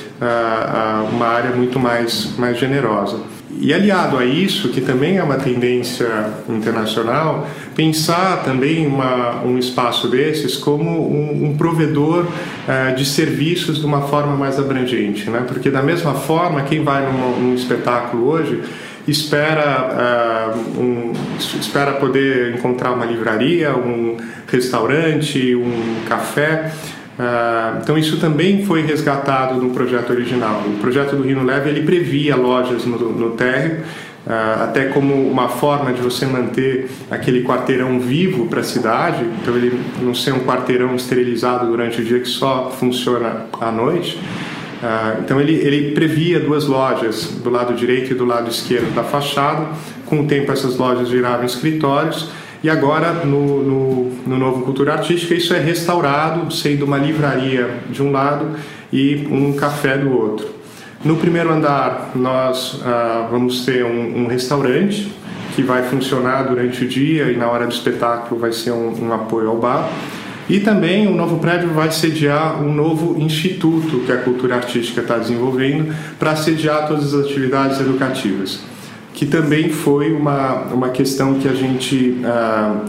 uma 1.10 1.26
área 1.26 1.50
muito 1.50 1.80
mais, 1.80 2.36
mais 2.38 2.58
generosa. 2.58 3.31
E 3.62 3.72
aliado 3.72 4.18
a 4.18 4.24
isso, 4.24 4.70
que 4.70 4.80
também 4.80 5.18
é 5.18 5.22
uma 5.22 5.36
tendência 5.36 6.08
internacional, 6.48 7.48
pensar 7.76 8.42
também 8.42 8.84
uma, 8.88 9.40
um 9.44 9.56
espaço 9.56 10.08
desses 10.08 10.56
como 10.56 10.90
um, 10.90 11.46
um 11.46 11.56
provedor 11.56 12.24
uh, 12.26 12.96
de 12.96 13.04
serviços 13.04 13.78
de 13.78 13.86
uma 13.86 14.02
forma 14.08 14.34
mais 14.34 14.58
abrangente, 14.58 15.30
né? 15.30 15.44
Porque 15.46 15.70
da 15.70 15.80
mesma 15.80 16.12
forma, 16.12 16.62
quem 16.62 16.82
vai 16.82 17.06
num, 17.06 17.38
num 17.40 17.54
espetáculo 17.54 18.30
hoje 18.30 18.62
espera 19.06 20.54
uh, 20.56 20.80
um, 20.80 21.12
espera 21.60 21.92
poder 21.92 22.56
encontrar 22.56 22.90
uma 22.90 23.06
livraria, 23.06 23.76
um 23.76 24.16
restaurante, 24.48 25.54
um 25.54 26.04
café 26.08 26.72
ah, 27.18 27.78
então 27.82 27.98
isso 27.98 28.18
também 28.18 28.64
foi 28.64 28.82
resgatado 28.82 29.60
no 29.60 29.70
projeto 29.70 30.10
original. 30.10 30.62
O 30.66 30.78
projeto 30.78 31.16
do 31.16 31.22
Rino 31.22 31.44
Leve 31.44 31.68
ele 31.68 31.82
previa 31.82 32.36
lojas 32.36 32.84
no, 32.86 32.98
no 32.98 33.30
térreo, 33.30 33.80
uh, 34.26 34.62
até 34.64 34.86
como 34.86 35.14
uma 35.14 35.48
forma 35.48 35.92
de 35.92 36.00
você 36.00 36.24
manter 36.24 36.90
aquele 37.10 37.42
quarteirão 37.42 38.00
vivo 38.00 38.46
para 38.46 38.60
a 38.60 38.64
cidade. 38.64 39.24
Então 39.40 39.54
ele 39.54 39.78
não 40.00 40.14
ser 40.14 40.32
um 40.32 40.40
quarteirão 40.40 40.94
esterilizado 40.94 41.66
durante 41.66 42.00
o 42.00 42.04
dia 42.04 42.18
que 42.18 42.28
só 42.28 42.70
funciona 42.70 43.46
à 43.60 43.70
noite. 43.70 44.16
Uh, 44.16 45.20
então 45.20 45.40
ele, 45.40 45.54
ele 45.54 45.92
previa 45.92 46.40
duas 46.40 46.66
lojas 46.66 47.26
do 47.26 47.50
lado 47.50 47.74
direito 47.74 48.12
e 48.12 48.14
do 48.14 48.24
lado 48.24 48.50
esquerdo 48.50 48.92
da 48.94 49.04
fachada. 49.04 49.66
Com 50.06 50.20
o 50.20 50.26
tempo 50.26 50.50
essas 50.50 50.76
lojas 50.76 51.10
viravam 51.10 51.44
escritórios 51.44 52.30
e 52.62 52.70
agora, 52.70 53.12
no, 53.24 53.62
no, 53.62 54.12
no, 54.24 54.38
novo 54.38 54.62
Cultura 54.62 54.92
Artística, 54.92 55.34
isso 55.34 55.52
é 55.52 55.58
restaurado, 55.58 56.48
sendo 56.52 56.84
uma 56.84 56.96
livraria 56.96 57.68
de 57.90 58.00
um 58.00 58.12
lado 58.12 58.50
e 58.92 59.26
um 59.28 59.52
café 59.54 59.98
do 59.98 60.16
outro. 60.16 60.46
No 61.04 61.16
primeiro 61.16 61.52
andar, 61.52 62.12
nós 62.14 62.80
ah, 62.84 63.26
vamos 63.28 63.64
ter 63.64 63.84
um, 63.84 64.22
um, 64.22 64.26
restaurante 64.28 65.12
que 65.56 65.62
vai 65.62 65.82
funcionar 65.82 66.44
durante 66.44 66.84
o 66.84 66.88
dia 66.88 67.32
e 67.32 67.36
na 67.36 67.48
hora 67.48 67.66
do 67.66 67.72
espetáculo 67.72 68.40
vai 68.40 68.52
ser 68.52 68.70
um, 68.70 69.08
um 69.08 69.12
apoio 69.12 69.48
ao 69.48 69.56
bar. 69.56 69.90
E 70.48 70.60
também 70.60 71.08
o 71.08 71.16
novo 71.16 71.40
prédio 71.40 71.70
vai 71.70 71.90
sediar 71.90 72.62
um 72.62 72.72
novo 72.72 73.20
instituto 73.20 74.04
que 74.06 74.12
a 74.12 74.18
cultura 74.18 74.54
artística 74.54 75.00
está 75.00 75.18
desenvolvendo 75.18 75.92
para 76.16 76.36
sediar 76.36 76.86
todas 76.86 77.12
as 77.12 77.24
atividades 77.24 77.80
educativas 77.80 78.71
que 79.14 79.26
também 79.26 79.70
foi 79.70 80.12
uma, 80.12 80.62
uma 80.72 80.88
questão 80.88 81.38
que 81.38 81.48
a 81.48 81.54
gente 81.54 82.20
ah, 82.24 82.84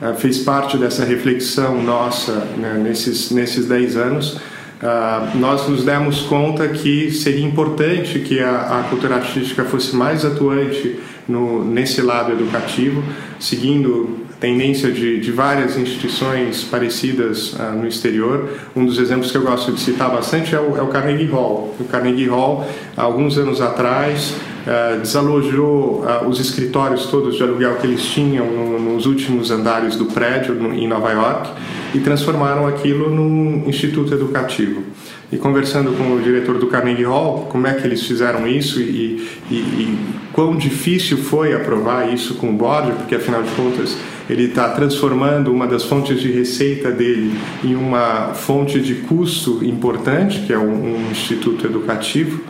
ah, 0.00 0.14
fez 0.14 0.38
parte 0.38 0.76
dessa 0.76 1.04
reflexão 1.04 1.82
nossa 1.82 2.32
né, 2.56 2.80
nesses, 2.82 3.30
nesses 3.30 3.66
10 3.66 3.96
anos. 3.96 4.40
Ah, 4.82 5.32
nós 5.34 5.68
nos 5.68 5.84
demos 5.84 6.22
conta 6.22 6.68
que 6.68 7.10
seria 7.10 7.44
importante 7.44 8.18
que 8.20 8.40
a, 8.40 8.80
a 8.80 8.82
cultura 8.88 9.16
artística 9.16 9.64
fosse 9.64 9.96
mais 9.96 10.24
atuante 10.24 10.98
no, 11.28 11.64
nesse 11.64 12.02
lado 12.02 12.32
educativo, 12.32 13.02
seguindo 13.40 14.24
tendência 14.38 14.92
de, 14.92 15.20
de 15.20 15.32
várias 15.32 15.78
instituições 15.78 16.64
parecidas 16.64 17.54
uh, 17.54 17.72
no 17.72 17.86
exterior. 17.86 18.50
Um 18.76 18.84
dos 18.84 18.98
exemplos 18.98 19.30
que 19.30 19.38
eu 19.38 19.42
gosto 19.42 19.72
de 19.72 19.80
citar 19.80 20.10
bastante 20.10 20.54
é 20.54 20.60
o, 20.60 20.76
é 20.76 20.82
o 20.82 20.88
Carnegie 20.88 21.26
Hall. 21.26 21.74
O 21.80 21.84
Carnegie 21.84 22.28
Hall, 22.28 22.68
alguns 22.94 23.38
anos 23.38 23.62
atrás, 23.62 24.34
uh, 24.66 25.00
desalojou 25.00 26.04
uh, 26.04 26.28
os 26.28 26.40
escritórios 26.40 27.06
todos 27.06 27.36
de 27.36 27.42
aluguel 27.42 27.76
que 27.76 27.86
eles 27.86 28.02
tinham 28.02 28.46
no, 28.46 28.78
nos 28.78 29.06
últimos 29.06 29.50
andares 29.50 29.96
do 29.96 30.06
prédio 30.06 30.54
no, 30.54 30.72
em 30.72 30.88
Nova 30.88 31.10
York 31.12 31.50
e 31.94 32.00
transformaram 32.00 32.66
aquilo 32.66 33.08
num 33.08 33.68
instituto 33.68 34.12
educativo. 34.12 34.82
E 35.32 35.36
conversando 35.36 35.92
com 35.92 36.14
o 36.14 36.20
diretor 36.20 36.58
do 36.58 36.66
Carnegie 36.66 37.04
Hall, 37.04 37.48
como 37.50 37.66
é 37.66 37.74
que 37.74 37.86
eles 37.86 38.02
fizeram 38.02 38.46
isso 38.46 38.80
e, 38.80 39.26
e, 39.50 39.54
e 39.54 39.98
quão 40.32 40.56
difícil 40.56 41.18
foi 41.18 41.54
aprovar 41.54 42.12
isso 42.12 42.34
com 42.34 42.50
o 42.50 42.52
board, 42.52 42.92
porque 42.92 43.14
afinal 43.14 43.42
de 43.42 43.50
contas 43.50 43.96
ele 44.28 44.44
está 44.44 44.70
transformando 44.70 45.52
uma 45.52 45.66
das 45.66 45.84
fontes 45.84 46.20
de 46.20 46.30
receita 46.30 46.90
dele 46.90 47.34
em 47.62 47.74
uma 47.74 48.32
fonte 48.34 48.80
de 48.80 48.94
custo 48.96 49.64
importante, 49.64 50.40
que 50.46 50.52
é 50.52 50.58
um, 50.58 50.96
um 50.96 51.10
instituto 51.10 51.66
educativo 51.66 52.40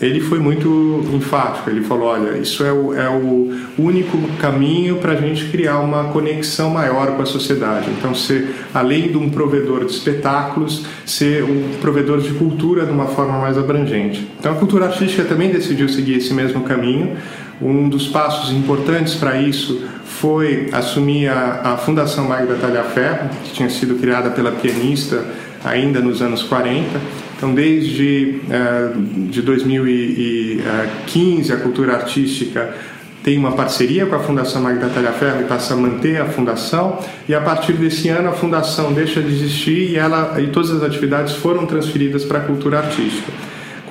ele 0.00 0.20
foi 0.20 0.38
muito 0.38 1.04
enfático. 1.12 1.68
Ele 1.68 1.82
falou: 1.82 2.08
olha, 2.08 2.38
isso 2.38 2.64
é 2.64 2.72
o, 2.72 2.94
é 2.94 3.08
o 3.08 3.54
único 3.78 4.18
caminho 4.38 4.96
para 4.96 5.12
a 5.12 5.16
gente 5.16 5.46
criar 5.46 5.80
uma 5.80 6.04
conexão 6.04 6.70
maior 6.70 7.08
com 7.16 7.22
a 7.22 7.26
sociedade. 7.26 7.90
Então, 7.90 8.14
ser, 8.14 8.54
além 8.72 9.08
de 9.08 9.18
um 9.18 9.28
provedor 9.28 9.84
de 9.84 9.92
espetáculos, 9.92 10.86
ser 11.04 11.44
um 11.44 11.78
provedor 11.80 12.20
de 12.20 12.32
cultura 12.34 12.86
de 12.86 12.92
uma 12.92 13.06
forma 13.06 13.38
mais 13.38 13.58
abrangente. 13.58 14.26
Então, 14.38 14.52
a 14.52 14.54
cultura 14.54 14.86
artística 14.86 15.24
também 15.24 15.50
decidiu 15.50 15.88
seguir 15.88 16.16
esse 16.16 16.32
mesmo 16.32 16.62
caminho. 16.62 17.16
Um 17.60 17.90
dos 17.90 18.08
passos 18.08 18.50
importantes 18.52 19.14
para 19.14 19.38
isso 19.38 19.82
foi 20.04 20.70
assumir 20.72 21.28
a, 21.28 21.60
a 21.74 21.76
Fundação 21.76 22.26
Magda 22.26 22.54
Talhaferro, 22.54 23.28
que 23.44 23.52
tinha 23.52 23.68
sido 23.68 23.96
criada 23.96 24.30
pela 24.30 24.50
pianista 24.52 25.22
ainda 25.62 26.00
nos 26.00 26.22
anos 26.22 26.42
40 26.42 27.28
então, 27.40 27.54
desde 27.54 28.38
uh, 28.44 29.00
de 29.30 29.40
2015, 29.40 31.50
a 31.50 31.56
cultura 31.56 31.94
artística 31.94 32.74
tem 33.22 33.38
uma 33.38 33.52
parceria 33.52 34.04
com 34.04 34.14
a 34.14 34.18
Fundação 34.18 34.60
Magda 34.60 34.90
Talhaferro 34.90 35.40
e 35.40 35.44
passa 35.44 35.72
a 35.72 35.76
manter 35.78 36.20
a 36.20 36.26
fundação 36.26 36.98
e 37.26 37.34
a 37.34 37.40
partir 37.40 37.72
desse 37.72 38.10
ano 38.10 38.28
a 38.28 38.32
fundação 38.32 38.92
deixa 38.92 39.22
de 39.22 39.32
existir 39.32 39.92
e 39.92 39.96
ela 39.96 40.38
e 40.38 40.48
todas 40.48 40.70
as 40.70 40.82
atividades 40.82 41.34
foram 41.36 41.64
transferidas 41.64 42.26
para 42.26 42.40
a 42.40 42.42
cultura 42.42 42.80
artística. 42.80 43.32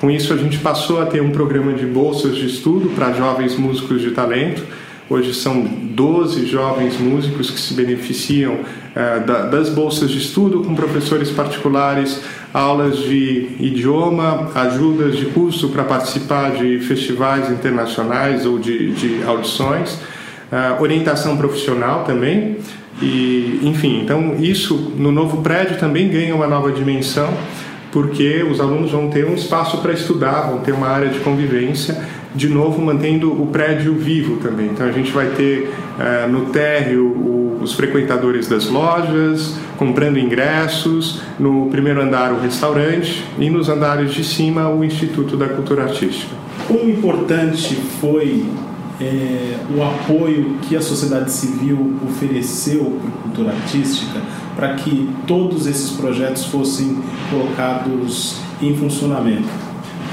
Com 0.00 0.08
isso 0.08 0.32
a 0.32 0.36
gente 0.36 0.58
passou 0.58 1.02
a 1.02 1.06
ter 1.06 1.20
um 1.20 1.32
programa 1.32 1.72
de 1.72 1.86
bolsas 1.86 2.36
de 2.36 2.46
estudo 2.46 2.90
para 2.90 3.12
jovens 3.14 3.56
músicos 3.56 4.00
de 4.00 4.12
talento 4.12 4.62
Hoje 5.10 5.34
são 5.34 5.64
12 5.64 6.46
jovens 6.46 6.96
músicos 7.00 7.50
que 7.50 7.58
se 7.58 7.74
beneficiam 7.74 8.58
eh, 8.94 9.18
da, 9.18 9.42
das 9.42 9.68
bolsas 9.68 10.08
de 10.08 10.18
estudo 10.18 10.62
com 10.62 10.72
professores 10.72 11.32
particulares, 11.32 12.22
aulas 12.54 12.96
de 12.96 13.48
idioma, 13.58 14.52
ajudas 14.54 15.16
de 15.16 15.26
curso 15.26 15.70
para 15.70 15.82
participar 15.82 16.52
de 16.52 16.78
festivais 16.78 17.50
internacionais 17.50 18.46
ou 18.46 18.60
de, 18.60 18.92
de 18.92 19.24
audições, 19.24 19.94
uh, 19.94 20.80
orientação 20.80 21.36
profissional 21.36 22.04
também. 22.04 22.58
E, 23.02 23.58
enfim, 23.64 24.02
então 24.02 24.36
isso 24.38 24.92
no 24.96 25.10
novo 25.10 25.42
prédio 25.42 25.76
também 25.76 26.08
ganha 26.08 26.36
uma 26.36 26.46
nova 26.46 26.70
dimensão 26.70 27.28
porque 27.90 28.44
os 28.44 28.60
alunos 28.60 28.92
vão 28.92 29.10
ter 29.10 29.26
um 29.26 29.34
espaço 29.34 29.78
para 29.78 29.92
estudar, 29.92 30.42
vão 30.42 30.60
ter 30.60 30.70
uma 30.70 30.86
área 30.86 31.08
de 31.08 31.18
convivência 31.18 32.00
de 32.34 32.48
novo 32.48 32.80
mantendo 32.80 33.30
o 33.32 33.46
prédio 33.46 33.94
vivo 33.94 34.36
também. 34.36 34.66
Então 34.66 34.86
a 34.86 34.92
gente 34.92 35.10
vai 35.10 35.26
ter 35.30 35.72
uh, 35.98 36.30
no 36.30 36.46
térreo 36.46 37.06
o, 37.06 37.58
os 37.60 37.72
frequentadores 37.74 38.48
das 38.48 38.66
lojas, 38.66 39.56
comprando 39.76 40.18
ingressos, 40.18 41.20
no 41.38 41.66
primeiro 41.70 42.00
andar 42.00 42.32
o 42.32 42.40
restaurante 42.40 43.24
e 43.38 43.50
nos 43.50 43.68
andares 43.68 44.12
de 44.12 44.24
cima 44.24 44.68
o 44.68 44.84
Instituto 44.84 45.36
da 45.36 45.48
Cultura 45.48 45.84
Artística. 45.84 46.34
Quão 46.66 46.88
importante 46.88 47.74
foi 48.00 48.44
é, 49.00 49.56
o 49.74 49.82
apoio 49.82 50.56
que 50.62 50.76
a 50.76 50.80
sociedade 50.80 51.32
civil 51.32 51.96
ofereceu 52.08 52.98
para 53.00 53.08
a 53.08 53.22
cultura 53.22 53.50
artística 53.50 54.20
para 54.54 54.74
que 54.74 55.08
todos 55.26 55.66
esses 55.66 55.90
projetos 55.92 56.44
fossem 56.44 56.98
colocados 57.30 58.36
em 58.60 58.76
funcionamento? 58.76 59.69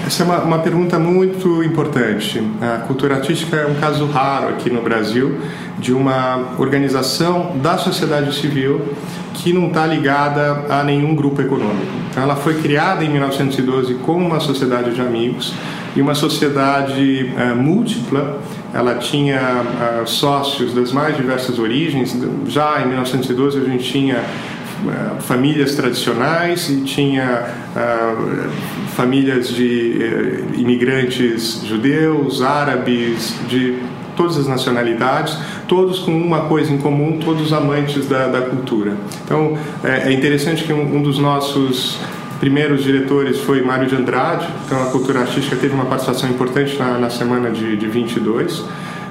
Essa 0.07 0.23
é 0.23 0.25
uma, 0.25 0.37
uma, 0.37 0.59
pergunta 0.59 0.97
muito 0.97 1.61
importante. 1.61 2.41
A 2.61 2.77
cultura 2.77 3.15
artística 3.15 3.57
é 3.57 3.67
um 3.67 3.75
caso 3.75 4.05
raro 4.05 4.47
aqui 4.47 4.69
no 4.69 4.81
Brasil 4.81 5.37
de 5.77 5.91
uma 5.91 6.53
organização 6.57 7.57
da 7.61 7.77
sociedade 7.77 8.33
civil 8.33 8.93
que 9.33 9.51
não 9.51 9.67
está 9.67 9.85
ligada 9.85 10.63
a 10.69 10.81
nenhum 10.81 11.13
grupo 11.13 11.41
econômico. 11.41 11.91
Então, 12.09 12.23
ela 12.23 12.37
foi 12.37 12.53
criada 12.61 13.03
em 13.03 13.09
1912 13.09 13.95
como 13.95 14.25
uma 14.25 14.39
sociedade 14.39 14.95
de 14.95 15.01
amigos 15.01 15.53
e 15.93 16.01
uma 16.01 16.15
sociedade 16.15 17.29
uh, 17.35 17.53
múltipla. 17.53 18.39
Ela 18.73 18.95
tinha 18.95 19.41
uh, 19.41 20.07
sócios 20.07 20.73
das 20.73 20.93
mais 20.93 21.17
diversas 21.17 21.59
origens. 21.59 22.17
Já 22.47 22.81
em 22.81 22.87
1912 22.87 23.59
a 23.59 23.63
gente 23.65 23.83
tinha 23.83 24.23
famílias 25.21 25.75
tradicionais 25.75 26.69
e 26.69 26.81
tinha 26.81 27.45
famílias 28.95 29.49
de 29.49 30.43
imigrantes 30.55 31.61
judeus, 31.63 32.41
árabes, 32.41 33.35
de 33.47 33.79
todas 34.17 34.37
as 34.37 34.47
nacionalidades, 34.47 35.37
todos 35.67 35.99
com 35.99 36.11
uma 36.11 36.41
coisa 36.41 36.73
em 36.73 36.79
comum, 36.79 37.19
todos 37.19 37.53
amantes 37.53 38.07
da, 38.07 38.27
da 38.27 38.41
cultura. 38.41 38.97
Então 39.23 39.57
é, 39.83 40.09
é 40.09 40.11
interessante 40.11 40.63
que 40.63 40.73
um, 40.73 40.97
um 40.97 41.01
dos 41.01 41.19
nossos 41.19 41.99
primeiros 42.39 42.83
diretores 42.83 43.39
foi 43.39 43.61
Mário 43.61 43.87
de 43.87 43.95
Andrade, 43.95 44.47
então 44.65 44.81
a 44.81 44.87
cultura 44.87 45.21
artística 45.21 45.55
teve 45.55 45.73
uma 45.73 45.85
participação 45.85 46.29
importante 46.29 46.77
na, 46.77 46.97
na 46.97 47.09
semana 47.09 47.51
de, 47.51 47.77
de 47.77 47.87
22. 47.87 48.59
Uh, 48.59 48.67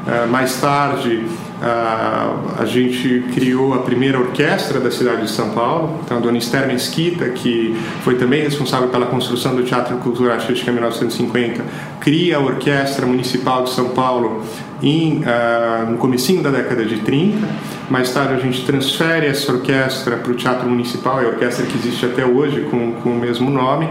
eh, 0.06 0.26
mais 0.26 0.61
tarde, 0.61 1.25
a 1.62 2.64
gente 2.66 3.25
criou 3.32 3.72
a 3.72 3.78
primeira 3.78 4.18
orquestra 4.18 4.78
da 4.78 4.90
cidade 4.90 5.22
de 5.22 5.30
São 5.30 5.50
Paulo, 5.50 6.00
então 6.04 6.18
a 6.18 6.20
dona 6.20 6.36
Esther 6.36 6.66
Mesquita, 6.66 7.28
que 7.30 7.75
foi 8.02 8.16
também 8.16 8.42
responsável 8.42 8.88
pela 8.88 9.06
construção 9.06 9.54
do 9.54 9.62
Teatro 9.62 9.96
Cultura 9.98 10.34
Artística 10.34 10.70
em 10.70 10.75
1950, 10.75 11.64
cria 12.00 12.36
a 12.36 12.40
Orquestra 12.40 13.06
Municipal 13.06 13.64
de 13.64 13.70
São 13.70 13.90
Paulo 13.90 14.42
em, 14.82 15.20
uh, 15.20 15.90
no 15.90 15.96
comecinho 15.96 16.42
da 16.42 16.50
década 16.50 16.84
de 16.84 17.00
30. 17.00 17.46
Mais 17.88 18.12
tarde 18.12 18.34
a 18.34 18.38
gente 18.38 18.64
transfere 18.66 19.26
essa 19.26 19.50
orquestra 19.52 20.16
para 20.16 20.32
o 20.32 20.34
Teatro 20.34 20.68
Municipal, 20.68 21.20
é 21.20 21.25
a 21.25 21.28
orquestra 21.28 21.64
que 21.64 21.76
existe 21.78 22.04
até 22.04 22.25
hoje 22.25 22.66
com, 22.70 22.92
com 22.92 23.10
o 23.10 23.18
mesmo 23.18 23.50
nome. 23.50 23.88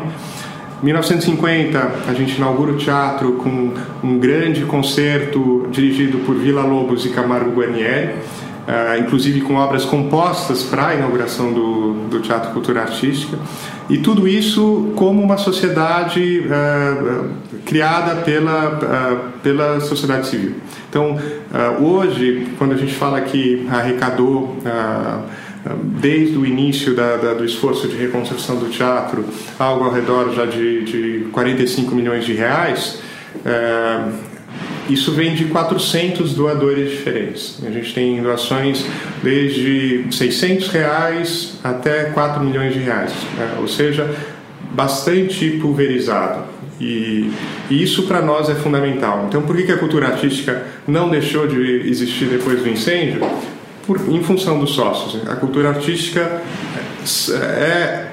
1950 0.84 1.92
a 2.08 2.14
gente 2.14 2.36
inaugura 2.36 2.74
o 2.74 2.78
teatro 2.78 3.34
com 3.34 3.74
um 4.04 4.20
grande 4.20 4.66
concerto 4.66 5.68
dirigido 5.72 6.20
por 6.20 6.36
Vila 6.36 6.64
Lobos 6.64 7.06
e 7.06 7.10
Camargo 7.10 7.52
Guarnieri, 7.52 8.16
uh, 8.68 9.00
inclusive 9.00 9.42
com 9.42 9.56
obras 9.56 9.86
compostas 9.86 10.64
para 10.64 10.88
a 10.88 10.96
inauguração 10.96 11.54
do, 11.54 11.94
do 12.10 12.20
Teatro 12.20 12.52
Cultura 12.52 12.82
Artística. 12.82 13.38
E 13.90 14.00
tudo 14.00 14.28
isso 14.28 14.92
como 14.96 15.22
uma 15.22 15.38
sociedade 15.38 16.42
uh, 16.42 17.30
criada 17.66 18.16
pela, 18.22 18.74
uh, 18.74 19.40
pela 19.42 19.80
sociedade 19.80 20.28
civil. 20.28 20.56
Então, 20.90 21.20
hoje, 21.82 22.48
quando 22.58 22.72
a 22.72 22.78
gente 22.78 22.94
fala 22.94 23.20
que 23.20 23.68
arrecadou 23.70 24.56
desde 26.00 26.38
o 26.38 26.46
início 26.46 26.94
da, 26.94 27.18
da, 27.18 27.34
do 27.34 27.44
esforço 27.44 27.88
de 27.88 27.96
reconstrução 27.96 28.58
do 28.58 28.70
teatro, 28.70 29.26
algo 29.58 29.86
ao 29.86 29.92
redor 29.92 30.34
já 30.34 30.46
de, 30.46 30.84
de 30.84 31.28
45 31.32 31.96
milhões 31.96 32.26
de 32.26 32.34
reais, 32.34 33.00
isso 34.90 35.12
vem 35.12 35.34
de 35.34 35.46
400 35.46 36.34
doadores 36.34 36.92
diferentes. 36.92 37.60
A 37.66 37.72
gente 37.72 37.94
tem 37.94 38.22
doações 38.22 38.86
desde 39.24 40.06
600 40.12 40.68
reais 40.70 41.60
até 41.64 42.06
4 42.06 42.44
milhões 42.44 42.74
de 42.74 42.80
reais, 42.80 43.12
né? 43.36 43.58
ou 43.60 43.68
seja, 43.68 44.14
bastante 44.72 45.52
pulverizado. 45.62 46.44
E, 46.80 47.32
e 47.70 47.82
isso 47.82 48.04
para 48.04 48.22
nós 48.22 48.50
é 48.50 48.56
fundamental. 48.56 49.26
Então, 49.28 49.42
por 49.42 49.56
que, 49.56 49.64
que 49.64 49.72
a 49.72 49.78
cultura 49.78 50.08
artística 50.08 50.66
não 50.88 51.10
deixou 51.10 51.48
de 51.48 51.88
existir 51.88 52.26
depois 52.26 52.62
do 52.62 52.70
incêndio? 52.70 53.22
Por, 53.86 54.02
em 54.10 54.24
função 54.24 54.60
dos 54.60 54.72
sócios. 54.72 55.28
A 55.30 55.36
cultura 55.36 55.70
artística 55.70 56.42
é 57.40 58.12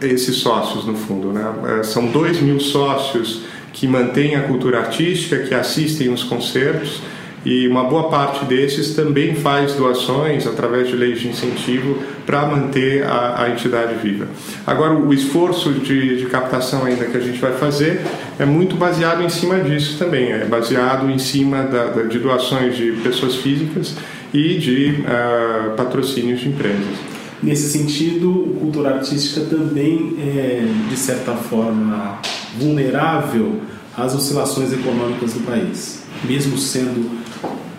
esses 0.00 0.36
sócios, 0.36 0.84
no 0.84 0.94
fundo. 0.94 1.32
Né? 1.32 1.44
É, 1.80 1.82
são 1.82 2.06
2 2.06 2.40
mil 2.40 2.60
sócios 2.60 3.42
que 3.72 3.86
mantêm 3.86 4.36
a 4.36 4.42
cultura 4.42 4.78
artística, 4.78 5.38
que 5.38 5.54
assistem 5.54 6.12
os 6.12 6.22
concertos 6.24 7.02
e 7.44 7.68
uma 7.68 7.84
boa 7.84 8.10
parte 8.10 8.44
desses 8.44 8.94
também 8.94 9.34
faz 9.34 9.74
doações 9.74 10.46
através 10.46 10.88
de 10.88 10.96
leis 10.96 11.20
de 11.20 11.28
incentivo 11.28 11.98
para 12.26 12.44
manter 12.46 13.04
a, 13.04 13.44
a, 13.44 13.50
entidade 13.50 13.94
viva. 14.02 14.26
Agora, 14.66 14.92
o 14.92 15.14
esforço 15.14 15.72
de, 15.72 16.18
de, 16.18 16.26
captação 16.26 16.84
ainda 16.84 17.04
que 17.06 17.16
a 17.16 17.20
gente 17.20 17.38
vai 17.38 17.52
fazer 17.52 18.02
é 18.38 18.44
muito 18.44 18.76
baseado 18.76 19.22
em 19.22 19.28
cima 19.28 19.60
disso 19.60 19.96
também, 19.98 20.32
é 20.32 20.44
baseado 20.44 21.08
em 21.08 21.18
cima 21.18 21.62
da, 21.62 21.84
da, 21.84 22.02
de 22.02 22.18
doações 22.18 22.76
de 22.76 22.92
pessoas 23.02 23.36
físicas 23.36 23.94
e 24.32 24.58
de 24.58 25.02
uh, 25.02 25.76
patrocínios 25.76 26.40
de 26.40 26.48
empresas. 26.48 27.18
Nesse 27.42 27.70
sentido, 27.70 28.54
a 28.56 28.60
cultura 28.60 28.94
artística 28.96 29.42
também 29.42 30.16
é, 30.20 30.66
de 30.88 30.96
certa 30.96 31.34
forma, 31.34 32.18
vulnerável 32.58 33.60
às 33.96 34.14
oscilações 34.14 34.72
econômicas 34.72 35.34
do 35.34 35.40
país, 35.40 36.02
mesmo 36.24 36.58
sendo 36.58 37.08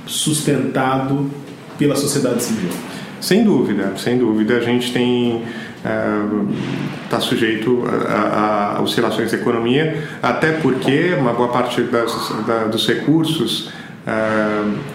sustentado 0.06 1.30
pela 1.78 1.96
sociedade 1.96 2.42
civil. 2.42 2.70
Sem 3.20 3.44
dúvida, 3.44 3.94
sem 3.98 4.18
dúvida. 4.18 4.58
A 4.58 4.62
gente 4.62 4.94
tem 4.94 5.44
está 7.06 7.18
é, 7.18 7.22
sujeito 7.22 7.84
a, 8.08 8.78
a, 8.78 8.82
oscilações 8.82 9.32
da 9.32 9.38
economia, 9.38 10.04
até 10.22 10.52
porque 10.54 11.14
uma 11.18 11.34
boa 11.34 11.50
parte 11.50 11.82
das, 11.84 12.34
da, 12.46 12.66
dos 12.66 12.86
recursos 12.88 13.72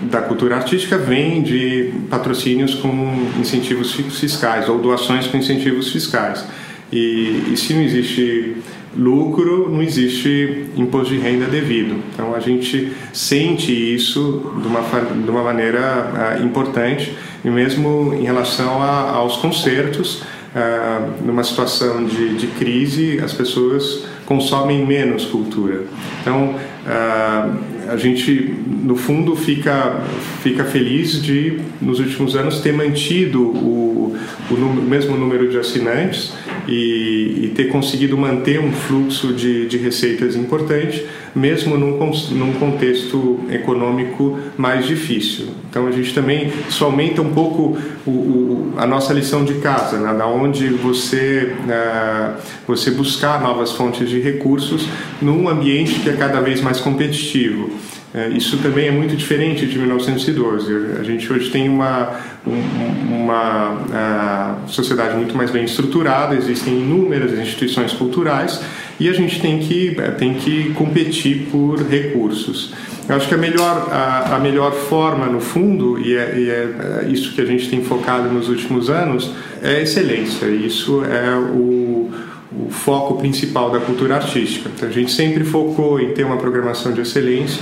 da 0.01 0.23
cultura 0.23 0.57
artística 0.57 0.99
vem 0.99 1.43
de 1.43 1.93
patrocínios 2.11 2.75
com 2.75 3.29
incentivos 3.38 3.93
fiscais 3.93 4.69
ou 4.69 4.79
doações 4.79 5.27
com 5.27 5.37
incentivos 5.37 5.93
fiscais. 5.93 6.45
E, 6.93 7.53
e 7.53 7.57
se 7.57 7.75
não 7.75 7.83
existe 7.83 8.57
lucro, 8.97 9.69
não 9.71 9.83
existe 9.83 10.67
imposto 10.77 11.12
de 11.12 11.21
renda 11.21 11.47
devido. 11.47 12.03
Então 12.12 12.35
a 12.35 12.40
gente 12.40 12.93
sente 13.12 13.73
isso 13.73 14.53
de 14.61 14.69
uma, 14.69 14.81
de 14.81 15.31
uma 15.31 15.43
maneira 15.43 16.38
uh, 16.40 16.45
importante 16.45 17.12
e 17.45 17.51
mesmo 17.51 18.14
em 18.14 18.25
relação 18.25 18.81
a, 18.83 19.11
aos 19.11 19.37
concertos, 19.37 20.23
uh, 20.23 21.25
numa 21.25 21.43
situação 21.43 22.05
de, 22.05 22.37
de 22.37 22.47
crise, 22.47 23.21
as 23.23 23.33
pessoas 23.33 24.07
consomem 24.27 24.85
menos 24.87 25.27
cultura. 25.27 25.85
Então 26.21 26.55
uh, 26.55 27.91
a 27.91 27.97
gente 27.97 28.55
no 28.67 28.97
fundo 28.97 29.37
fica 29.37 30.01
fica 30.43 30.65
feliz 30.65 31.23
de 31.23 31.61
nos 31.81 32.01
últimos 32.01 32.35
anos 32.35 32.61
ter 32.61 32.73
mantido 32.73 33.43
o, 33.43 34.17
o, 34.51 34.55
o 34.55 34.83
mesmo 34.83 35.17
número 35.17 35.51
de 35.51 35.59
assinantes 35.59 36.33
e, 36.66 37.44
e, 37.44 37.53
ter 37.55 37.64
conseguido 37.64 38.16
manter 38.16 38.61
um 38.61 38.72
fluxo 38.72 39.33
de, 39.33 39.66
de 39.66 39.77
receitas 39.79 40.35
importante, 40.37 41.05
mesmo 41.35 41.77
num, 41.77 41.98
num 42.31 42.53
contexto 42.55 43.40
econômico 43.50 44.38
mais 44.57 44.87
difícil. 44.87 45.48
Então 45.68 45.87
a 45.87 45.90
gente 45.90 46.14
também 46.14 46.53
isso 46.68 46.85
aumenta 46.85 47.20
um 47.20 47.33
pouco 47.33 47.77
o, 48.07 48.11
o, 48.11 48.74
a 48.77 48.87
nossa 48.87 49.12
lição 49.12 49.44
de 49.44 49.55
casa, 49.55 49.98
né? 49.98 50.14
da 50.14 50.27
onde 50.27 50.68
você 50.68 51.53
uh, 51.64 52.40
você 52.66 52.90
buscar 52.90 53.40
novas 53.40 53.72
fontes 53.72 54.09
de 54.09 54.20
recursos 54.20 54.88
num 55.20 55.48
ambiente 55.48 56.00
que 56.00 56.09
é 56.09 56.12
cada 56.12 56.40
vez 56.40 56.61
mais 56.61 56.81
competitivo. 56.81 57.70
É, 58.14 58.29
isso 58.29 58.59
também 58.59 58.87
é 58.87 58.92
muito 58.92 59.16
diferente 59.16 59.66
de 59.66 59.77
1912. 59.77 60.72
A 61.00 61.03
gente 61.03 61.33
hoje 61.33 61.50
tem 61.50 61.68
uma, 61.68 62.12
uma 62.46 64.57
sociedade 64.68 65.16
muito 65.16 65.37
mais 65.37 65.50
bem 65.50 65.64
estruturada, 65.64 66.37
existem 66.37 66.74
inúmeras 66.74 67.37
instituições 67.37 67.92
culturais 67.92 68.62
e 69.00 69.09
a 69.09 69.12
gente 69.12 69.40
tem 69.40 69.59
que, 69.59 69.96
é, 69.98 70.12
tem 70.12 70.35
que 70.35 70.72
competir 70.74 71.48
por 71.50 71.83
recursos. 71.83 72.72
Eu 73.09 73.16
acho 73.16 73.27
que 73.27 73.35
a 73.35 73.38
melhor, 73.38 73.88
a, 73.90 74.37
a 74.37 74.38
melhor 74.38 74.72
forma, 74.72 75.27
no 75.27 75.40
fundo, 75.40 75.98
e 75.98 76.16
é, 76.16 76.38
e 76.38 76.50
é, 76.50 77.09
isso 77.11 77.35
que 77.35 77.40
a 77.40 77.44
gente 77.44 77.68
tem 77.68 77.83
focado 77.83 78.29
nos 78.29 78.48
últimos 78.48 78.88
anos, 78.88 79.33
é 79.61 79.77
a 79.77 79.81
excelência. 79.81 80.46
Isso 80.46 81.03
é 81.05 81.37
o, 81.37 82.12
o 82.53 82.70
foco 82.70 83.18
principal 83.18 83.70
da 83.70 83.81
cultura 83.81 84.14
artística. 84.14 84.70
Então, 84.74 84.88
a 84.88 84.92
gente 84.92 85.11
sempre 85.11 85.42
focou 85.42 86.00
em 86.00 86.14
ter 86.14 86.24
uma 86.24 86.37
programação 86.37 86.92
de 86.92 87.00
excelência 87.00 87.61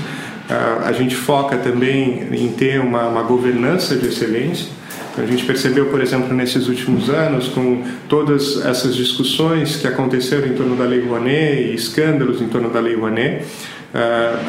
a 0.49 0.93
gente 0.93 1.15
foca 1.15 1.57
também 1.57 2.29
em 2.33 2.49
ter 2.53 2.81
uma, 2.81 3.09
uma 3.09 3.23
governança 3.23 3.97
de 3.97 4.07
excelência. 4.07 4.69
A 5.17 5.27
gente 5.27 5.45
percebeu, 5.45 5.87
por 5.87 6.01
exemplo, 6.01 6.35
nesses 6.35 6.69
últimos 6.69 7.11
anos, 7.11 7.49
com 7.49 7.83
todas 8.09 8.65
essas 8.65 8.95
discussões 8.95 9.77
que 9.77 9.87
aconteceram 9.87 10.47
em 10.49 10.55
torno 10.55 10.75
da 10.75 10.85
Lei 10.85 11.01
Rouanet 11.01 11.71
e 11.71 11.75
escândalos 11.75 12.41
em 12.41 12.49
torno 12.49 12.71
da 12.71 12.81
Lei 12.81 12.97
Rouanet, 12.97 13.45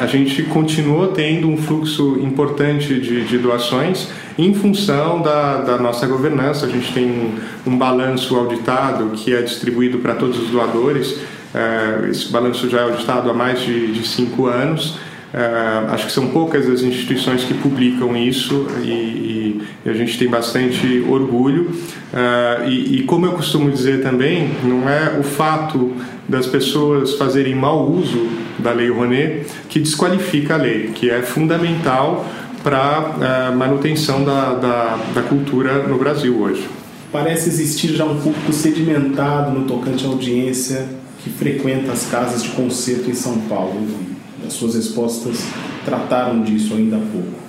a 0.02 0.08
gente 0.08 0.44
continuou 0.44 1.10
tendo 1.10 1.50
um 1.50 1.58
fluxo 1.58 2.18
importante 2.22 3.00
de, 3.00 3.26
de 3.26 3.38
doações 3.38 4.08
em 4.38 4.54
função 4.54 5.22
da, 5.22 5.58
da 5.58 5.78
nossa 5.78 6.08
governança. 6.08 6.66
A 6.66 6.70
gente 6.70 6.94
tem 6.94 7.06
um, 7.06 7.72
um 7.72 7.78
balanço 7.78 8.36
auditado 8.38 9.12
que 9.16 9.34
é 9.34 9.42
distribuído 9.42 10.00
para 10.00 10.16
todos 10.16 10.40
os 10.40 10.50
doadores. 10.50 11.12
Uh, 11.12 12.08
esse 12.10 12.32
balanço 12.32 12.70
já 12.70 12.80
é 12.80 12.84
auditado 12.84 13.30
há 13.30 13.34
mais 13.34 13.60
de, 13.60 13.92
de 13.92 14.08
cinco 14.08 14.48
anos. 14.48 14.98
Uh, 15.34 15.92
acho 15.92 16.06
que 16.06 16.12
são 16.12 16.28
poucas 16.28 16.70
as 16.70 16.84
instituições 16.84 17.44
que 17.44 17.56
publicam 17.56 18.16
isso 18.16 18.68
e, 18.84 19.64
e, 19.84 19.90
a 19.90 19.94
gente 19.94 20.16
tem 20.16 20.28
bastante 20.28 21.04
orgulho. 21.10 21.72
Uh, 22.14 22.70
e, 22.70 23.00
e, 23.00 23.04
como 23.04 23.26
eu 23.26 23.32
costumo 23.32 23.72
dizer 23.72 24.04
também, 24.04 24.52
não 24.64 24.88
é 24.88 25.18
o 25.20 25.24
fato 25.24 25.92
das 26.30 26.46
pessoas 26.46 27.16
fazerem 27.16 27.56
mau 27.56 27.90
uso 27.90 28.30
da 28.60 28.72
Lei 28.74 28.92
Rouanet 28.92 29.48
que 29.70 29.80
desqualifica 29.80 30.54
a 30.54 30.58
lei, 30.58 30.92
que 30.94 31.10
é 31.10 31.24
fundamental 31.24 32.28
para 32.64 33.48
a 33.50 33.52
manutenção 33.52 34.24
da, 34.24 34.54
da, 34.54 35.00
da 35.16 35.22
cultura 35.24 35.88
no 35.88 35.98
Brasil 35.98 36.40
hoje. 36.40 36.70
Parece 37.12 37.50
existir 37.50 37.90
já 37.96 38.06
um 38.06 38.22
público 38.22 38.54
sedimentado 38.54 39.52
no 39.52 39.66
tocante 39.66 40.06
à 40.06 40.10
audiência 40.10 40.88
que 41.24 41.32
frequenta 41.32 41.92
as 41.92 42.06
casas 42.06 42.44
de 42.44 42.50
concerto 42.50 43.10
em 43.10 43.16
São 43.16 43.40
Paulo 43.42 44.13
as 44.46 44.54
suas 44.54 44.76
respostas 44.76 45.46
trataram 45.86 46.44
disso 46.44 46.74
ainda 46.74 46.98
há 46.98 47.00
pouco. 47.00 47.44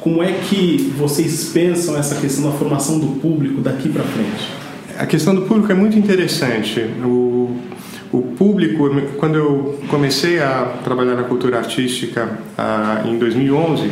Como 0.00 0.22
é 0.22 0.32
que 0.32 0.92
vocês 0.98 1.50
pensam 1.52 1.96
essa 1.96 2.16
questão 2.16 2.50
da 2.50 2.58
formação 2.58 2.98
do 2.98 3.20
público 3.20 3.60
daqui 3.60 3.88
para 3.88 4.02
frente? 4.02 4.48
A 4.98 5.06
questão 5.06 5.34
do 5.34 5.42
público 5.42 5.70
é 5.70 5.74
muito 5.74 5.96
interessante. 5.96 6.80
O, 7.04 7.56
o 8.12 8.22
público, 8.36 8.90
quando 9.18 9.36
eu 9.36 9.80
comecei 9.88 10.40
a 10.40 10.74
trabalhar 10.82 11.14
na 11.14 11.22
cultura 11.22 11.58
artística 11.58 12.38
ah, 12.58 13.04
em 13.06 13.16
2011, 13.16 13.90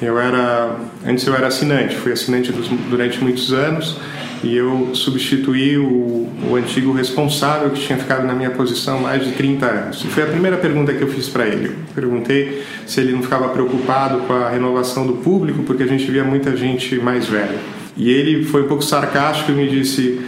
eu 0.00 0.18
era 0.18 0.76
antes 1.06 1.26
eu 1.26 1.34
era 1.34 1.48
assinante, 1.48 1.96
fui 1.96 2.12
assinante 2.12 2.52
dos, 2.52 2.68
durante 2.88 3.22
muitos 3.22 3.52
anos 3.52 3.98
e 4.42 4.56
eu 4.56 4.90
substituí 4.94 5.76
o, 5.76 6.28
o 6.50 6.56
antigo 6.56 6.92
responsável 6.92 7.70
que 7.70 7.80
tinha 7.80 7.98
ficado 7.98 8.26
na 8.26 8.32
minha 8.32 8.50
posição 8.50 9.00
mais 9.00 9.24
de 9.24 9.32
30 9.32 9.66
anos. 9.66 10.04
E 10.04 10.08
foi 10.08 10.22
a 10.22 10.26
primeira 10.26 10.56
pergunta 10.56 10.92
que 10.94 11.02
eu 11.02 11.08
fiz 11.08 11.28
para 11.28 11.46
ele. 11.46 11.66
Eu 11.66 11.74
perguntei 11.94 12.62
se 12.86 13.00
ele 13.00 13.12
não 13.12 13.22
ficava 13.22 13.48
preocupado 13.50 14.20
com 14.20 14.32
a 14.32 14.48
renovação 14.48 15.06
do 15.06 15.14
público, 15.14 15.62
porque 15.64 15.82
a 15.82 15.86
gente 15.86 16.10
via 16.10 16.24
muita 16.24 16.56
gente 16.56 16.96
mais 16.96 17.26
velha. 17.26 17.58
E 17.96 18.10
ele 18.10 18.44
foi 18.44 18.62
um 18.62 18.68
pouco 18.68 18.82
sarcástico 18.82 19.50
e 19.52 19.54
me 19.54 19.68
disse 19.68 20.20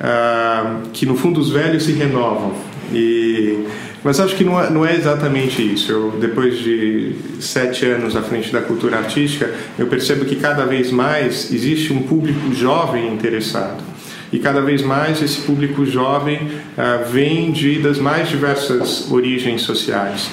uh, 0.00 0.88
que 0.92 1.04
no 1.04 1.14
fundo 1.14 1.38
os 1.38 1.50
velhos 1.50 1.84
se 1.84 1.92
renovam. 1.92 2.54
E 2.90 3.66
mas 4.04 4.20
acho 4.20 4.36
que 4.36 4.44
não 4.44 4.60
é, 4.60 4.70
não 4.70 4.86
é 4.86 4.94
exatamente 4.94 5.62
isso. 5.62 5.90
Eu, 5.90 6.10
depois 6.20 6.58
de 6.58 7.14
sete 7.40 7.84
anos 7.86 8.16
à 8.16 8.22
frente 8.22 8.52
da 8.52 8.60
cultura 8.60 8.98
artística, 8.98 9.52
eu 9.78 9.86
percebo 9.86 10.24
que 10.24 10.36
cada 10.36 10.64
vez 10.64 10.90
mais 10.90 11.52
existe 11.52 11.92
um 11.92 12.02
público 12.02 12.52
jovem 12.54 13.12
interessado. 13.12 13.82
E 14.32 14.38
cada 14.38 14.60
vez 14.60 14.82
mais 14.82 15.22
esse 15.22 15.40
público 15.40 15.86
jovem 15.86 16.36
uh, 16.42 17.10
vem 17.10 17.50
de, 17.50 17.78
das 17.78 17.98
mais 17.98 18.28
diversas 18.28 19.10
origens 19.10 19.62
sociais. 19.62 20.28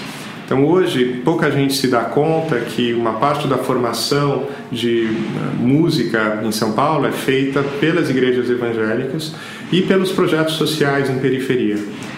Então 0.46 0.64
hoje 0.66 1.22
pouca 1.24 1.50
gente 1.50 1.74
se 1.74 1.88
dá 1.88 2.02
conta 2.02 2.60
que 2.60 2.94
uma 2.94 3.14
parte 3.14 3.48
da 3.48 3.58
formação 3.58 4.48
de 4.72 5.06
uh, 5.06 5.58
música 5.58 6.42
em 6.44 6.52
São 6.52 6.74
Paulo 6.74 7.08
é 7.08 7.12
feita 7.12 7.64
pelas 7.80 8.10
igrejas 8.10 8.50
evangélicas 8.50 9.34
e 9.72 9.82
pelos 9.82 10.12
projetos 10.12 10.56
sociais 10.56 11.10
em 11.10 11.20
periferia. 11.20 11.78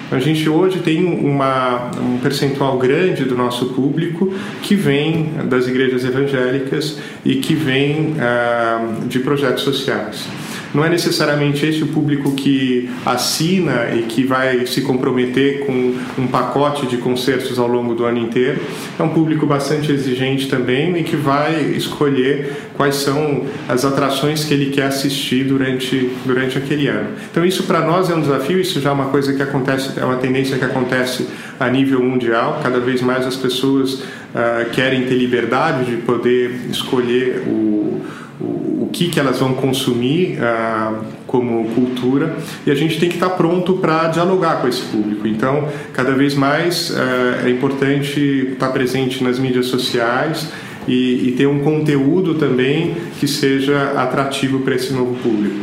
A 0.10 0.20
gente 0.20 0.48
hoje 0.48 0.80
tem 0.80 1.04
uma, 1.04 1.92
um 2.00 2.18
percentual 2.20 2.78
grande 2.78 3.26
do 3.26 3.36
nosso 3.36 3.68
público 3.74 4.34
que 4.62 4.74
vem 4.74 5.32
das 5.50 5.68
igrejas 5.68 6.06
evangélicas 6.06 6.98
e 7.26 7.36
que 7.36 7.54
vem 7.54 8.16
ah, 8.20 9.00
de 9.06 9.20
projetos 9.20 9.64
sociais. 9.64 10.26
Não 10.74 10.84
é 10.84 10.90
necessariamente 10.90 11.66
esse 11.66 11.84
o 11.84 11.88
público 11.88 12.34
que 12.34 12.90
assina 13.06 13.96
e 13.96 14.04
que 14.04 14.24
vai 14.24 14.66
se 14.66 14.82
comprometer 14.82 15.66
com 15.66 15.96
um 16.18 16.28
pacote 16.28 16.86
de 16.88 16.98
concertos 16.98 17.58
ao 17.58 17.68
longo 17.68 17.94
do 17.96 18.06
ano 18.06 18.20
inteiro. 18.20 18.62
É 18.98 19.04
um 19.04 19.10
público 19.10 19.46
bastante 19.46 19.92
exigente 19.92 20.48
também 20.48 20.98
e 20.98 21.04
que 21.04 21.16
vai 21.16 21.62
escolher 21.76 22.54
quais 22.76 22.96
são 22.96 23.46
as 23.68 23.84
atrações 23.84 24.44
que 24.44 24.54
ele 24.54 24.72
quer 24.72 24.86
assistir 24.86 25.46
durante, 25.46 26.12
durante 26.26 26.58
aquele 26.58 26.88
ano. 26.88 27.10
Então, 27.32 27.46
isso 27.46 27.64
para 27.64 27.82
nós 27.82 28.10
é 28.10 28.16
um 28.16 28.22
desafio, 28.22 28.60
isso 28.60 28.80
já 28.80 28.90
é 28.90 28.94
uma 28.94 29.06
coisa 29.06 29.34
que 29.34 29.42
acontece, 29.42 30.00
é 30.00 30.06
uma 30.06 30.18
tendência 30.18 30.58
que 30.58 30.66
acontece 30.66 31.28
a 31.60 31.70
nível 31.70 32.04
mundial. 32.04 32.60
Cada 32.62 32.80
vez 32.80 33.02
mais 33.02 33.26
as 33.26 33.36
pessoas 33.36 33.94
uh, 33.94 34.70
querem 34.74 35.06
ter 35.06 35.16
liberdade 35.16 35.86
de 35.86 35.98
poder 35.98 36.68
escolher 36.70 37.44
o 37.48 38.02
o, 38.40 38.90
que, 38.92 39.10
que 39.10 39.20
elas 39.20 39.40
vão 39.40 39.54
consumir 39.54 40.38
uh, 40.38 41.04
como 41.26 41.70
cultura 41.70 42.38
e 42.66 42.72
a 42.72 42.76
gente 42.76 43.00
tem 43.00 43.10
que 43.10 43.16
estar 43.16 43.32
pronto 43.32 43.74
para 43.74 44.08
dialogar 44.08 44.62
com 44.62 44.68
esse 44.68 44.82
público. 44.84 45.28
Então, 45.28 45.68
cada 45.94 46.14
vez 46.14 46.36
mais 46.36 46.90
uh, 46.92 47.46
é 47.46 47.50
importante 47.50 48.20
estar 48.54 48.70
presente 48.70 49.24
nas 49.24 49.40
mídias 49.40 49.68
sociais 49.68 50.50
e, 50.88 51.30
e 51.30 51.32
ter 51.34 51.48
um 51.48 51.60
conteúdo 51.60 52.36
também 52.36 52.96
que 53.20 53.28
seja 53.28 53.94
atrativo 53.98 54.60
para 54.60 54.76
esse 54.76 54.94
novo 54.94 55.16
público. 55.16 55.58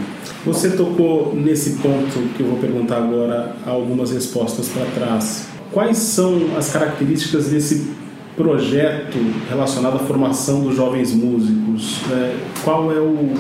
Você 0.45 0.71
tocou 0.71 1.35
nesse 1.35 1.79
ponto 1.79 2.21
que 2.37 2.43
eu 2.43 2.47
vou 2.49 2.59
perguntar 2.59 2.99
agora 2.99 3.57
algumas 3.65 4.13
respostas 4.13 4.69
para 4.69 4.85
trás. 4.87 5.49
Quais 5.73 5.97
são 5.97 6.57
as 6.57 6.71
características 6.71 7.49
desse 7.49 8.04
projeto 8.37 9.19
relacionado 9.49 9.97
à 9.97 9.99
formação 10.01 10.63
dos 10.63 10.77
jovens 10.77 11.13
músicos. 11.13 12.01
É, 12.11 12.37
qual 12.63 12.91
é 12.91 12.99
o 12.99 13.35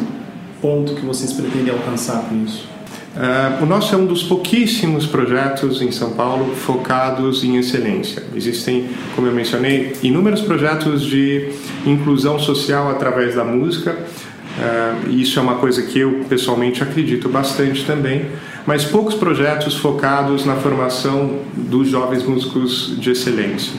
ponto 0.60 0.94
que 0.94 1.04
vocês 1.04 1.32
pretendem 1.32 1.72
alcançar 1.72 2.22
com 2.28 2.44
isso? 2.44 2.74
Uh, 3.14 3.62
o 3.62 3.66
nosso 3.66 3.94
é 3.94 3.98
um 3.98 4.06
dos 4.06 4.24
pouquíssimos 4.24 5.06
projetos 5.06 5.80
em 5.80 5.92
São 5.92 6.10
Paulo 6.10 6.52
focados 6.56 7.44
em 7.44 7.56
excelência. 7.56 8.24
Existem, 8.34 8.88
como 9.14 9.28
eu 9.28 9.32
mencionei, 9.32 9.92
inúmeros 10.02 10.40
projetos 10.40 11.02
de 11.02 11.48
inclusão 11.86 12.40
social 12.40 12.90
através 12.90 13.36
da 13.36 13.44
música. 13.44 13.92
Uh, 13.92 15.10
isso 15.10 15.38
é 15.38 15.42
uma 15.42 15.56
coisa 15.56 15.82
que 15.82 16.00
eu 16.00 16.24
pessoalmente 16.28 16.82
acredito 16.82 17.28
bastante 17.28 17.84
também, 17.84 18.26
mas 18.66 18.84
poucos 18.84 19.14
projetos 19.14 19.76
focados 19.76 20.44
na 20.44 20.56
formação 20.56 21.38
dos 21.54 21.88
jovens 21.88 22.24
músicos 22.24 22.96
de 22.98 23.12
excelência. 23.12 23.74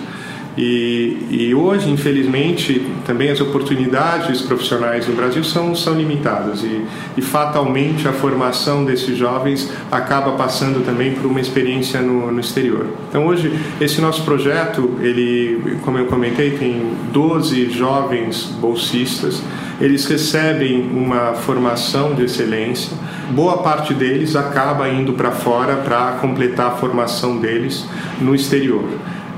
E, 0.58 1.18
e, 1.30 1.54
hoje, 1.54 1.90
infelizmente, 1.90 2.86
também 3.06 3.30
as 3.30 3.42
oportunidades 3.42 4.42
profissionais 4.42 5.06
no 5.06 5.14
Brasil 5.14 5.44
são, 5.44 5.76
são 5.76 5.96
limitadas 5.96 6.64
e, 6.64 6.86
e, 7.18 7.22
fatalmente 7.22 8.08
a 8.08 8.14
formação 8.14 8.86
desses 8.86 9.18
jovens 9.18 9.70
acaba 9.92 10.32
passando 10.32 10.86
também 10.86 11.14
por 11.14 11.26
uma 11.26 11.42
experiência 11.42 12.00
no, 12.02 12.32
no, 12.32 12.40
exterior. 12.40 12.88
Então, 13.10 13.28
hoje, 13.28 13.52
esse 13.82 14.00
nosso 14.00 14.24
projeto, 14.24 14.92
ele, 15.02 15.78
como 15.84 15.98
eu 15.98 16.06
comentei, 16.06 16.52
tem 16.52 16.90
12 17.12 17.72
jovens 17.72 18.46
bolsistas, 18.62 19.42
eles 19.82 20.06
recebem 20.06 20.90
uma 20.90 21.34
formação 21.34 22.16
de 22.16 22.24
excelência, 22.24 22.96
boa 23.32 23.58
parte 23.58 23.94
deles 23.94 24.38
acaba 24.38 24.88
indo 24.88 25.12
para 25.14 25.32
fora 25.32 25.76
para 25.78 26.14
completar 26.22 26.68
a 26.68 26.76
formação 26.76 27.40
deles 27.40 27.86
no 28.22 28.34
exterior. 28.34 28.86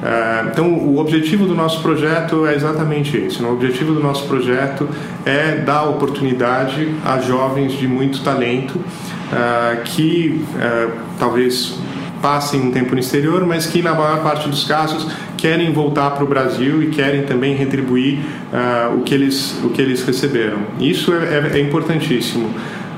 É, 0.07 0.45
então, 0.49 0.71
o 0.71 0.99
objetivo 0.99 1.45
do 1.45 1.53
nosso 1.53 1.81
projeto 1.81 2.45
é 2.45 2.55
exatamente 2.55 3.17
esse. 3.17 3.43
O 3.43 3.51
objetivo 3.51 3.93
do 3.93 3.99
nosso 3.99 4.25
projeto 4.25 4.87
é 5.25 5.57
dar 5.57 5.83
oportunidade 5.83 6.95
a 7.03 7.19
jovens 7.19 7.73
de 7.73 7.89
muito 7.89 8.23
talento 8.23 8.79
é, 9.33 9.81
que 9.83 10.45
é, 10.57 10.87
talvez 11.19 11.77
passem 12.21 12.61
um 12.61 12.71
tempo 12.71 12.93
no 12.93 13.01
exterior, 13.01 13.45
mas 13.45 13.65
que 13.65 13.81
na 13.81 13.93
maior 13.93 14.23
parte 14.23 14.47
dos 14.47 14.63
casos 14.63 15.11
querem 15.35 15.73
voltar 15.73 16.11
para 16.11 16.23
o 16.23 16.27
Brasil 16.27 16.81
e 16.81 16.87
querem 16.87 17.23
também 17.23 17.53
retribuir 17.53 18.19
o, 18.97 19.01
que 19.01 19.13
eles, 19.13 19.59
o 19.63 19.69
que 19.69 19.79
eles 19.79 20.03
receberam. 20.03 20.57
Isso 20.79 21.13
é, 21.13 21.51
é, 21.53 21.59
é 21.59 21.61
importantíssimo. 21.61 22.49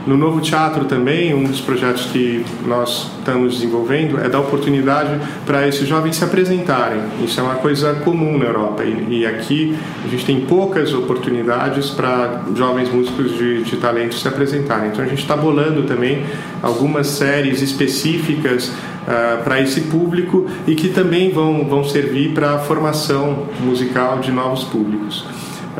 No 0.09 0.17
Novo 0.17 0.41
Teatro 0.41 0.85
também, 0.85 1.35
um 1.35 1.43
dos 1.43 1.61
projetos 1.61 2.05
que 2.05 2.43
nós 2.65 3.11
estamos 3.19 3.53
desenvolvendo 3.53 4.19
é 4.19 4.27
dar 4.27 4.39
oportunidade 4.39 5.21
para 5.45 5.67
esses 5.67 5.87
jovens 5.87 6.15
se 6.15 6.23
apresentarem. 6.23 6.99
Isso 7.23 7.39
é 7.39 7.43
uma 7.43 7.57
coisa 7.57 7.93
comum 7.93 8.35
na 8.35 8.45
Europa 8.45 8.83
e, 8.83 9.19
e 9.19 9.25
aqui 9.27 9.77
a 10.03 10.07
gente 10.07 10.25
tem 10.25 10.41
poucas 10.41 10.95
oportunidades 10.95 11.91
para 11.91 12.41
jovens 12.55 12.91
músicos 12.91 13.37
de, 13.37 13.61
de 13.61 13.77
talento 13.77 14.15
se 14.15 14.27
apresentarem. 14.27 14.89
Então 14.89 15.05
a 15.05 15.07
gente 15.07 15.21
está 15.21 15.37
bolando 15.37 15.83
também 15.83 16.25
algumas 16.63 17.05
séries 17.05 17.61
específicas 17.61 18.69
uh, 18.69 19.43
para 19.43 19.61
esse 19.61 19.81
público 19.81 20.47
e 20.65 20.73
que 20.73 20.89
também 20.89 21.29
vão, 21.29 21.65
vão 21.65 21.83
servir 21.83 22.31
para 22.31 22.55
a 22.55 22.57
formação 22.57 23.45
musical 23.59 24.17
de 24.17 24.31
novos 24.31 24.63
públicos. 24.63 25.23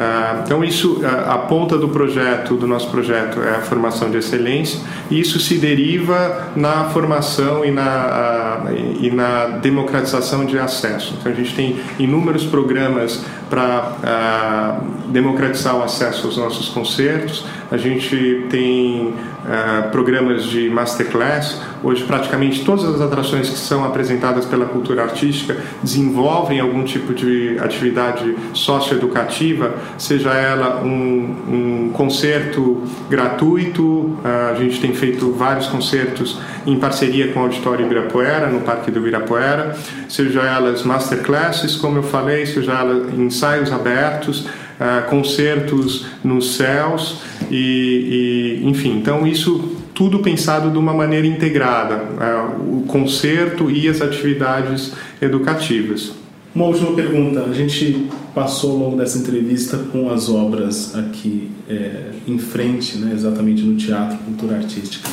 Ah, 0.02 0.44
então 0.46 0.64
isso, 0.64 1.02
a, 1.04 1.38
ponta 1.40 1.78
do 1.78 1.90
projeto, 1.90 2.56
do 2.56 2.66
nosso 2.66 2.90
projeto, 2.90 3.42
é 3.42 3.58
a 3.58 3.60
formação 3.60 4.10
de 4.10 4.16
excelência 4.16 4.80
e 5.12 5.20
isso 5.20 5.42
se 5.42 5.58
deriva 5.58 6.54
na 6.56 6.86
formação 6.86 7.66
e, 7.66 7.72
na, 7.72 8.68
e, 8.72 9.08
e, 9.08 9.12
na 9.12 9.58
democratização 9.58 10.46
de 10.46 10.58
acesso. 10.58 11.16
Então 11.20 11.30
a 11.30 11.36
gente 11.36 11.54
tem 11.54 11.82
inúmeros 12.00 12.46
programas 12.46 13.26
para 13.50 14.80
democratizar 15.08 15.76
o 15.76 15.84
acesso 15.84 16.28
aos 16.28 16.38
nossos 16.38 16.70
concertos. 16.70 17.44
A 17.72 17.78
gente 17.78 18.48
tem 18.50 19.10
uh, 19.10 19.90
programas 19.92 20.44
de 20.46 20.70
masterclass. 20.70 21.62
Hoje 21.84 22.04
praticamente 22.04 22.66
todas 22.66 22.84
as 22.84 23.00
atrações 23.00 23.48
que 23.48 23.58
são 23.58 23.86
apresentadas 23.86 24.46
pela 24.46 24.66
cultura 24.66 25.04
artística 25.04 25.56
desenvolvem 25.84 26.60
algum 26.60 26.84
tipo 26.84 27.14
de 27.14 27.58
atividade 27.60 28.36
socioeducativa, 28.54 29.76
seja 30.00 30.34
ela 30.34 30.82
um, 30.84 31.88
um 31.88 31.92
concerto 31.94 32.82
gratuito. 33.08 33.84
Uh, 33.84 34.52
a 34.52 34.56
gente 34.56 34.82
tem 34.82 34.94
feito 34.94 35.32
vários 35.32 35.68
concertos 35.68 36.40
em 36.66 36.80
parceria 36.80 37.32
com 37.32 37.40
o 37.40 37.44
Auditório 37.44 37.86
Ibirapuera, 37.86 38.48
no 38.48 38.62
Parque 38.62 38.90
do 38.90 39.00
Ibirapuera, 39.00 39.78
seja 40.08 40.42
elas 40.42 40.84
masterclasses, 40.84 41.76
como 41.76 42.00
eu 42.00 42.04
falei, 42.04 42.46
seja 42.46 42.74
elas 42.74 43.14
ensaios 43.14 43.72
abertos, 43.72 44.48
uh, 44.80 45.10
concertos 45.10 46.06
nos 46.24 46.56
céus 46.56 47.22
e, 47.52 48.60
e, 48.62 48.68
enfim, 48.68 48.98
então 48.98 49.28
isso 49.28 49.76
tudo 49.94 50.20
pensado 50.20 50.72
de 50.72 50.78
uma 50.78 50.94
maneira 50.94 51.28
integrada, 51.28 51.96
uh, 51.98 52.78
o 52.78 52.84
concerto 52.88 53.70
e 53.70 53.88
as 53.88 54.02
atividades 54.02 54.94
educativas. 55.22 56.14
Uma 56.56 56.66
última 56.66 56.94
pergunta. 56.94 57.44
A 57.44 57.54
gente 57.54 58.08
passou 58.34 58.72
ao 58.72 58.78
longo 58.78 58.98
dessa 58.98 59.18
entrevista 59.20 59.78
com 59.78 60.10
as 60.10 60.30
obras 60.30 60.96
aqui 60.96 61.52
é, 61.70 62.12
em 62.28 62.40
frente, 62.40 62.98
né, 62.98 63.12
exatamente 63.14 63.62
no 63.62 63.76
Teatro 63.76 64.18
Cultura 64.20 64.58
Artística. 64.58 65.08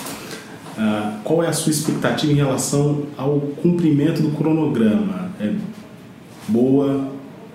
Ah, 0.79 1.19
qual 1.25 1.43
é 1.43 1.49
a 1.49 1.53
sua 1.53 1.71
expectativa 1.71 2.33
em 2.33 2.37
relação 2.37 3.05
ao 3.17 3.41
cumprimento 3.63 4.23
do 4.23 4.31
cronograma? 4.31 5.31
É 5.41 5.53
boa 6.49 7.09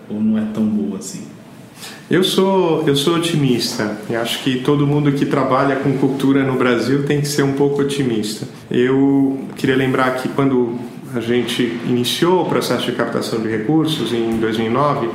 ou 0.09 0.19
não 0.19 0.37
é 0.37 0.45
tão 0.53 0.65
boa 0.65 0.97
assim? 0.97 1.30
Eu 2.11 2.25
sou, 2.25 2.83
eu 2.85 2.93
sou 2.93 3.15
otimista 3.15 3.95
e 4.09 4.17
acho 4.17 4.43
que 4.43 4.59
todo 4.59 4.85
mundo 4.85 5.13
que 5.13 5.25
trabalha 5.25 5.77
com 5.77 5.97
cultura 5.97 6.43
no 6.43 6.57
Brasil 6.57 7.03
tem 7.03 7.21
que 7.21 7.27
ser 7.29 7.41
um 7.41 7.53
pouco 7.53 7.81
otimista. 7.81 8.45
Eu 8.69 9.39
queria 9.55 9.77
lembrar 9.77 10.15
que 10.15 10.27
quando 10.27 10.77
a 11.15 11.21
gente 11.21 11.63
iniciou 11.85 12.41
o 12.41 12.49
processo 12.49 12.85
de 12.85 12.91
captação 12.91 13.39
de 13.39 13.47
recursos 13.47 14.11
em 14.11 14.37
2009, 14.41 15.07
o 15.07 15.11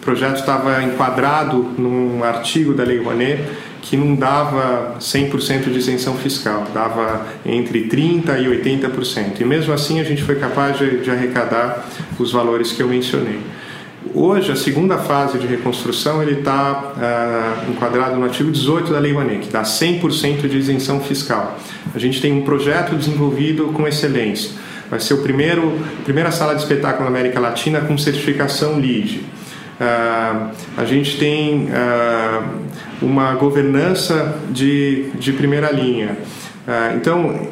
projeto 0.00 0.36
estava 0.36 0.82
enquadrado 0.82 1.58
num 1.76 2.24
artigo 2.24 2.72
da 2.72 2.84
Lei 2.84 3.02
Rouanet 3.02 3.44
que 3.82 3.94
não 3.94 4.14
dava 4.14 4.96
100% 4.98 5.64
de 5.64 5.76
isenção 5.76 6.14
fiscal, 6.14 6.68
dava 6.72 7.26
entre 7.44 7.86
30% 7.86 8.40
e 8.40 8.46
80%. 8.62 9.40
E 9.40 9.44
mesmo 9.44 9.74
assim 9.74 10.00
a 10.00 10.04
gente 10.04 10.22
foi 10.22 10.36
capaz 10.36 10.78
de, 10.78 11.02
de 11.02 11.10
arrecadar 11.10 11.86
os 12.18 12.32
valores 12.32 12.72
que 12.72 12.82
eu 12.82 12.88
mencionei. 12.88 13.40
Hoje, 14.12 14.50
a 14.50 14.56
segunda 14.56 14.98
fase 14.98 15.38
de 15.38 15.46
reconstrução 15.46 16.20
ele 16.20 16.40
está 16.40 16.94
uh, 16.96 17.70
enquadrado 17.70 18.16
no 18.16 18.24
artigo 18.24 18.50
18 18.50 18.92
da 18.92 18.98
Lei 18.98 19.12
Rouanet, 19.12 19.46
que 19.46 19.52
dá 19.52 19.62
100% 19.62 20.48
de 20.48 20.58
isenção 20.58 20.98
fiscal. 21.00 21.56
A 21.94 21.98
gente 21.98 22.20
tem 22.20 22.32
um 22.32 22.42
projeto 22.42 22.96
desenvolvido 22.96 23.66
com 23.66 23.86
excelência. 23.86 24.50
Vai 24.90 24.98
ser 24.98 25.14
o 25.14 25.18
primeiro 25.18 25.78
primeira 26.02 26.32
sala 26.32 26.56
de 26.56 26.62
espetáculo 26.62 27.04
na 27.04 27.16
América 27.16 27.38
Latina 27.38 27.82
com 27.82 27.96
certificação 27.96 28.78
LEED. 28.80 29.18
Uh, 29.18 30.50
a 30.76 30.84
gente 30.84 31.16
tem 31.16 31.68
uh, 31.68 32.44
uma 33.00 33.34
governança 33.34 34.40
de, 34.50 35.10
de 35.14 35.32
primeira 35.32 35.70
linha. 35.70 36.16
Então, 36.94 37.48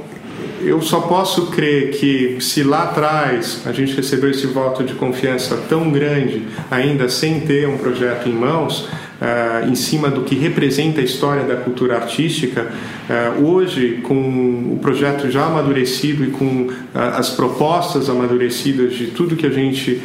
eu 0.62 0.80
só 0.82 1.00
posso 1.00 1.46
crer 1.46 1.90
que 1.92 2.38
se 2.40 2.62
lá 2.62 2.84
atrás 2.84 3.62
a 3.66 3.72
gente 3.72 3.94
recebeu 3.94 4.30
esse 4.30 4.46
voto 4.46 4.82
de 4.82 4.94
confiança 4.94 5.56
tão 5.68 5.90
grande, 5.90 6.42
ainda 6.70 7.08
sem 7.08 7.40
ter 7.40 7.68
um 7.68 7.78
projeto 7.78 8.28
em 8.28 8.32
mãos, 8.32 8.88
uh, 9.20 9.68
em 9.68 9.74
cima 9.74 10.10
do 10.10 10.22
que 10.22 10.34
representa 10.34 11.00
a 11.00 11.04
história 11.04 11.44
da 11.44 11.56
cultura 11.56 11.96
artística, 11.96 12.68
uh, 13.08 13.44
hoje, 13.44 14.00
com 14.02 14.72
o 14.72 14.78
projeto 14.80 15.30
já 15.30 15.46
amadurecido 15.46 16.24
e 16.24 16.30
com 16.30 16.68
uh, 16.68 16.74
as 16.94 17.30
propostas 17.30 18.08
amadurecidas 18.08 18.94
de 18.94 19.08
tudo 19.08 19.36
que 19.36 19.46
a 19.46 19.50
gente 19.50 20.02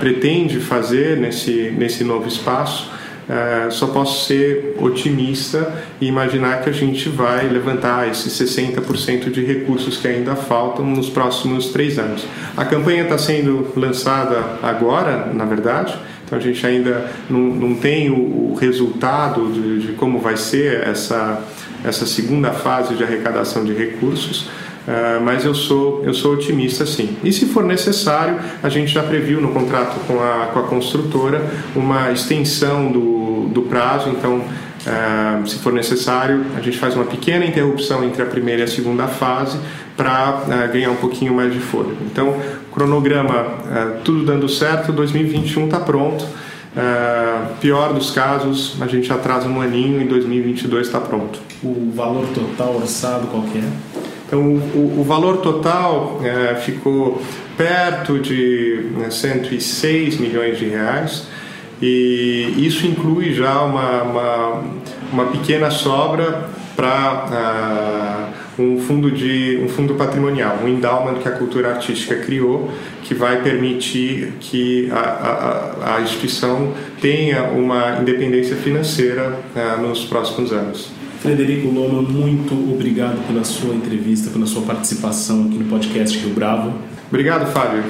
pretende 0.00 0.60
fazer 0.60 1.18
nesse, 1.18 1.70
nesse 1.76 2.02
novo 2.02 2.26
espaço, 2.26 2.90
Uh, 3.28 3.70
só 3.70 3.88
posso 3.88 4.24
ser 4.24 4.74
otimista 4.80 5.84
e 6.00 6.06
imaginar 6.06 6.62
que 6.62 6.70
a 6.70 6.72
gente 6.72 7.10
vai 7.10 7.46
levantar 7.46 8.08
esses 8.08 8.32
60% 8.32 9.30
de 9.30 9.44
recursos 9.44 9.98
que 9.98 10.08
ainda 10.08 10.34
faltam 10.34 10.86
nos 10.86 11.10
próximos 11.10 11.68
três 11.68 11.98
anos. 11.98 12.26
A 12.56 12.64
campanha 12.64 13.02
está 13.02 13.18
sendo 13.18 13.70
lançada 13.76 14.42
agora, 14.62 15.30
na 15.34 15.44
verdade, 15.44 15.94
então 16.24 16.38
a 16.38 16.40
gente 16.40 16.66
ainda 16.66 17.10
não, 17.28 17.40
não 17.40 17.74
tem 17.74 18.10
o, 18.10 18.52
o 18.52 18.54
resultado 18.54 19.52
de, 19.52 19.78
de, 19.80 19.92
como 19.92 20.18
vai 20.18 20.36
ser 20.36 20.86
essa, 20.88 21.42
essa 21.84 22.06
segunda 22.06 22.52
fase 22.52 22.94
de 22.94 23.02
arrecadação 23.02 23.64
de 23.64 23.74
recursos. 23.74 24.48
Uh, 24.88 25.22
mas 25.22 25.44
eu 25.44 25.54
sou, 25.54 26.02
eu 26.02 26.14
sou 26.14 26.32
otimista 26.32 26.86
sim. 26.86 27.14
E 27.22 27.30
se 27.30 27.44
for 27.44 27.62
necessário, 27.62 28.38
a 28.62 28.70
gente 28.70 28.90
já 28.90 29.02
previu 29.02 29.38
no 29.38 29.52
contrato 29.52 30.00
com 30.06 30.18
a, 30.18 30.46
com 30.46 30.60
a 30.60 30.62
construtora 30.62 31.44
uma 31.76 32.10
extensão 32.10 32.90
do, 32.90 33.50
do 33.52 33.62
prazo, 33.62 34.08
então, 34.08 34.38
uh, 34.38 35.46
se 35.46 35.58
for 35.58 35.74
necessário, 35.74 36.42
a 36.56 36.60
gente 36.62 36.78
faz 36.78 36.94
uma 36.94 37.04
pequena 37.04 37.44
interrupção 37.44 38.02
entre 38.02 38.22
a 38.22 38.24
primeira 38.26 38.62
e 38.62 38.64
a 38.64 38.66
segunda 38.66 39.06
fase 39.06 39.58
para 39.94 40.44
uh, 40.46 40.72
ganhar 40.72 40.90
um 40.90 40.96
pouquinho 40.96 41.34
mais 41.34 41.52
de 41.52 41.60
fôlego. 41.60 41.98
Então, 42.10 42.34
cronograma, 42.72 43.44
tudo 44.04 44.24
dando 44.24 44.48
certo, 44.48 44.90
2021 44.92 45.66
está 45.66 45.80
pronto. 45.80 46.24
pior 47.60 47.92
dos 47.92 48.12
casos, 48.12 48.76
a 48.80 48.86
gente 48.86 49.12
atrasa 49.12 49.48
um 49.48 49.60
aninho 49.60 50.00
e 50.00 50.04
2022 50.04 50.86
está 50.86 51.00
pronto. 51.00 51.40
O 51.62 51.90
valor 51.94 52.26
total 52.28 52.76
orçado 52.76 53.26
qual 53.26 53.42
é? 53.54 54.07
Então, 54.28 54.42
o, 54.42 55.00
o 55.00 55.04
valor 55.04 55.38
total 55.38 56.20
é, 56.22 56.54
ficou 56.56 57.22
perto 57.56 58.18
de 58.18 58.90
né, 58.94 59.10
106 59.10 60.18
milhões 60.18 60.58
de 60.58 60.66
reais 60.66 61.26
e 61.80 62.54
isso 62.58 62.86
inclui 62.86 63.32
já 63.32 63.62
uma, 63.62 64.02
uma, 64.02 64.64
uma 65.10 65.24
pequena 65.26 65.70
sobra 65.70 66.46
para 66.76 68.34
uh, 68.58 68.62
um 68.62 68.78
fundo 68.80 69.10
de 69.10 69.60
um 69.64 69.68
fundo 69.68 69.94
patrimonial, 69.94 70.58
um 70.62 70.68
endowment 70.68 71.14
que 71.14 71.28
a 71.28 71.32
cultura 71.32 71.70
artística 71.70 72.16
criou, 72.16 72.70
que 73.02 73.14
vai 73.14 73.42
permitir 73.42 74.34
que 74.40 74.90
a, 74.92 74.98
a, 75.00 75.96
a 75.96 76.00
instituição 76.02 76.74
tenha 77.00 77.44
uma 77.44 77.98
independência 78.00 78.56
financeira 78.56 79.38
uh, 79.56 79.80
nos 79.80 80.04
próximos 80.04 80.52
anos. 80.52 80.90
Frederico 81.20 81.68
Loma, 81.68 82.00
muito 82.00 82.54
obrigado 82.72 83.26
pela 83.26 83.42
sua 83.42 83.74
entrevista, 83.74 84.30
pela 84.30 84.46
sua 84.46 84.62
participação 84.62 85.46
aqui 85.46 85.58
no 85.58 85.64
podcast 85.64 86.16
Rio 86.16 86.32
Bravo. 86.32 86.72
Obrigado, 87.08 87.50
Fábio. 87.52 87.82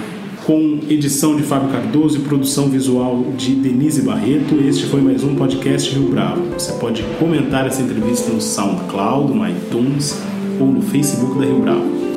Com 0.46 0.80
edição 0.88 1.36
de 1.36 1.42
Fábio 1.42 1.68
Cardoso 1.68 2.16
e 2.16 2.20
produção 2.20 2.70
visual 2.70 3.22
de 3.36 3.54
Denise 3.54 4.00
Barreto, 4.00 4.54
este 4.66 4.86
foi 4.86 5.02
mais 5.02 5.22
um 5.22 5.34
podcast 5.34 5.94
Rio 5.94 6.08
Bravo. 6.08 6.42
Você 6.54 6.72
pode 6.78 7.02
comentar 7.18 7.66
essa 7.66 7.82
entrevista 7.82 8.32
no 8.32 8.40
SoundCloud, 8.40 9.34
no 9.34 9.46
iTunes 9.46 10.18
ou 10.58 10.68
no 10.68 10.80
Facebook 10.80 11.38
da 11.38 11.44
Rio 11.44 11.60
Bravo. 11.60 12.07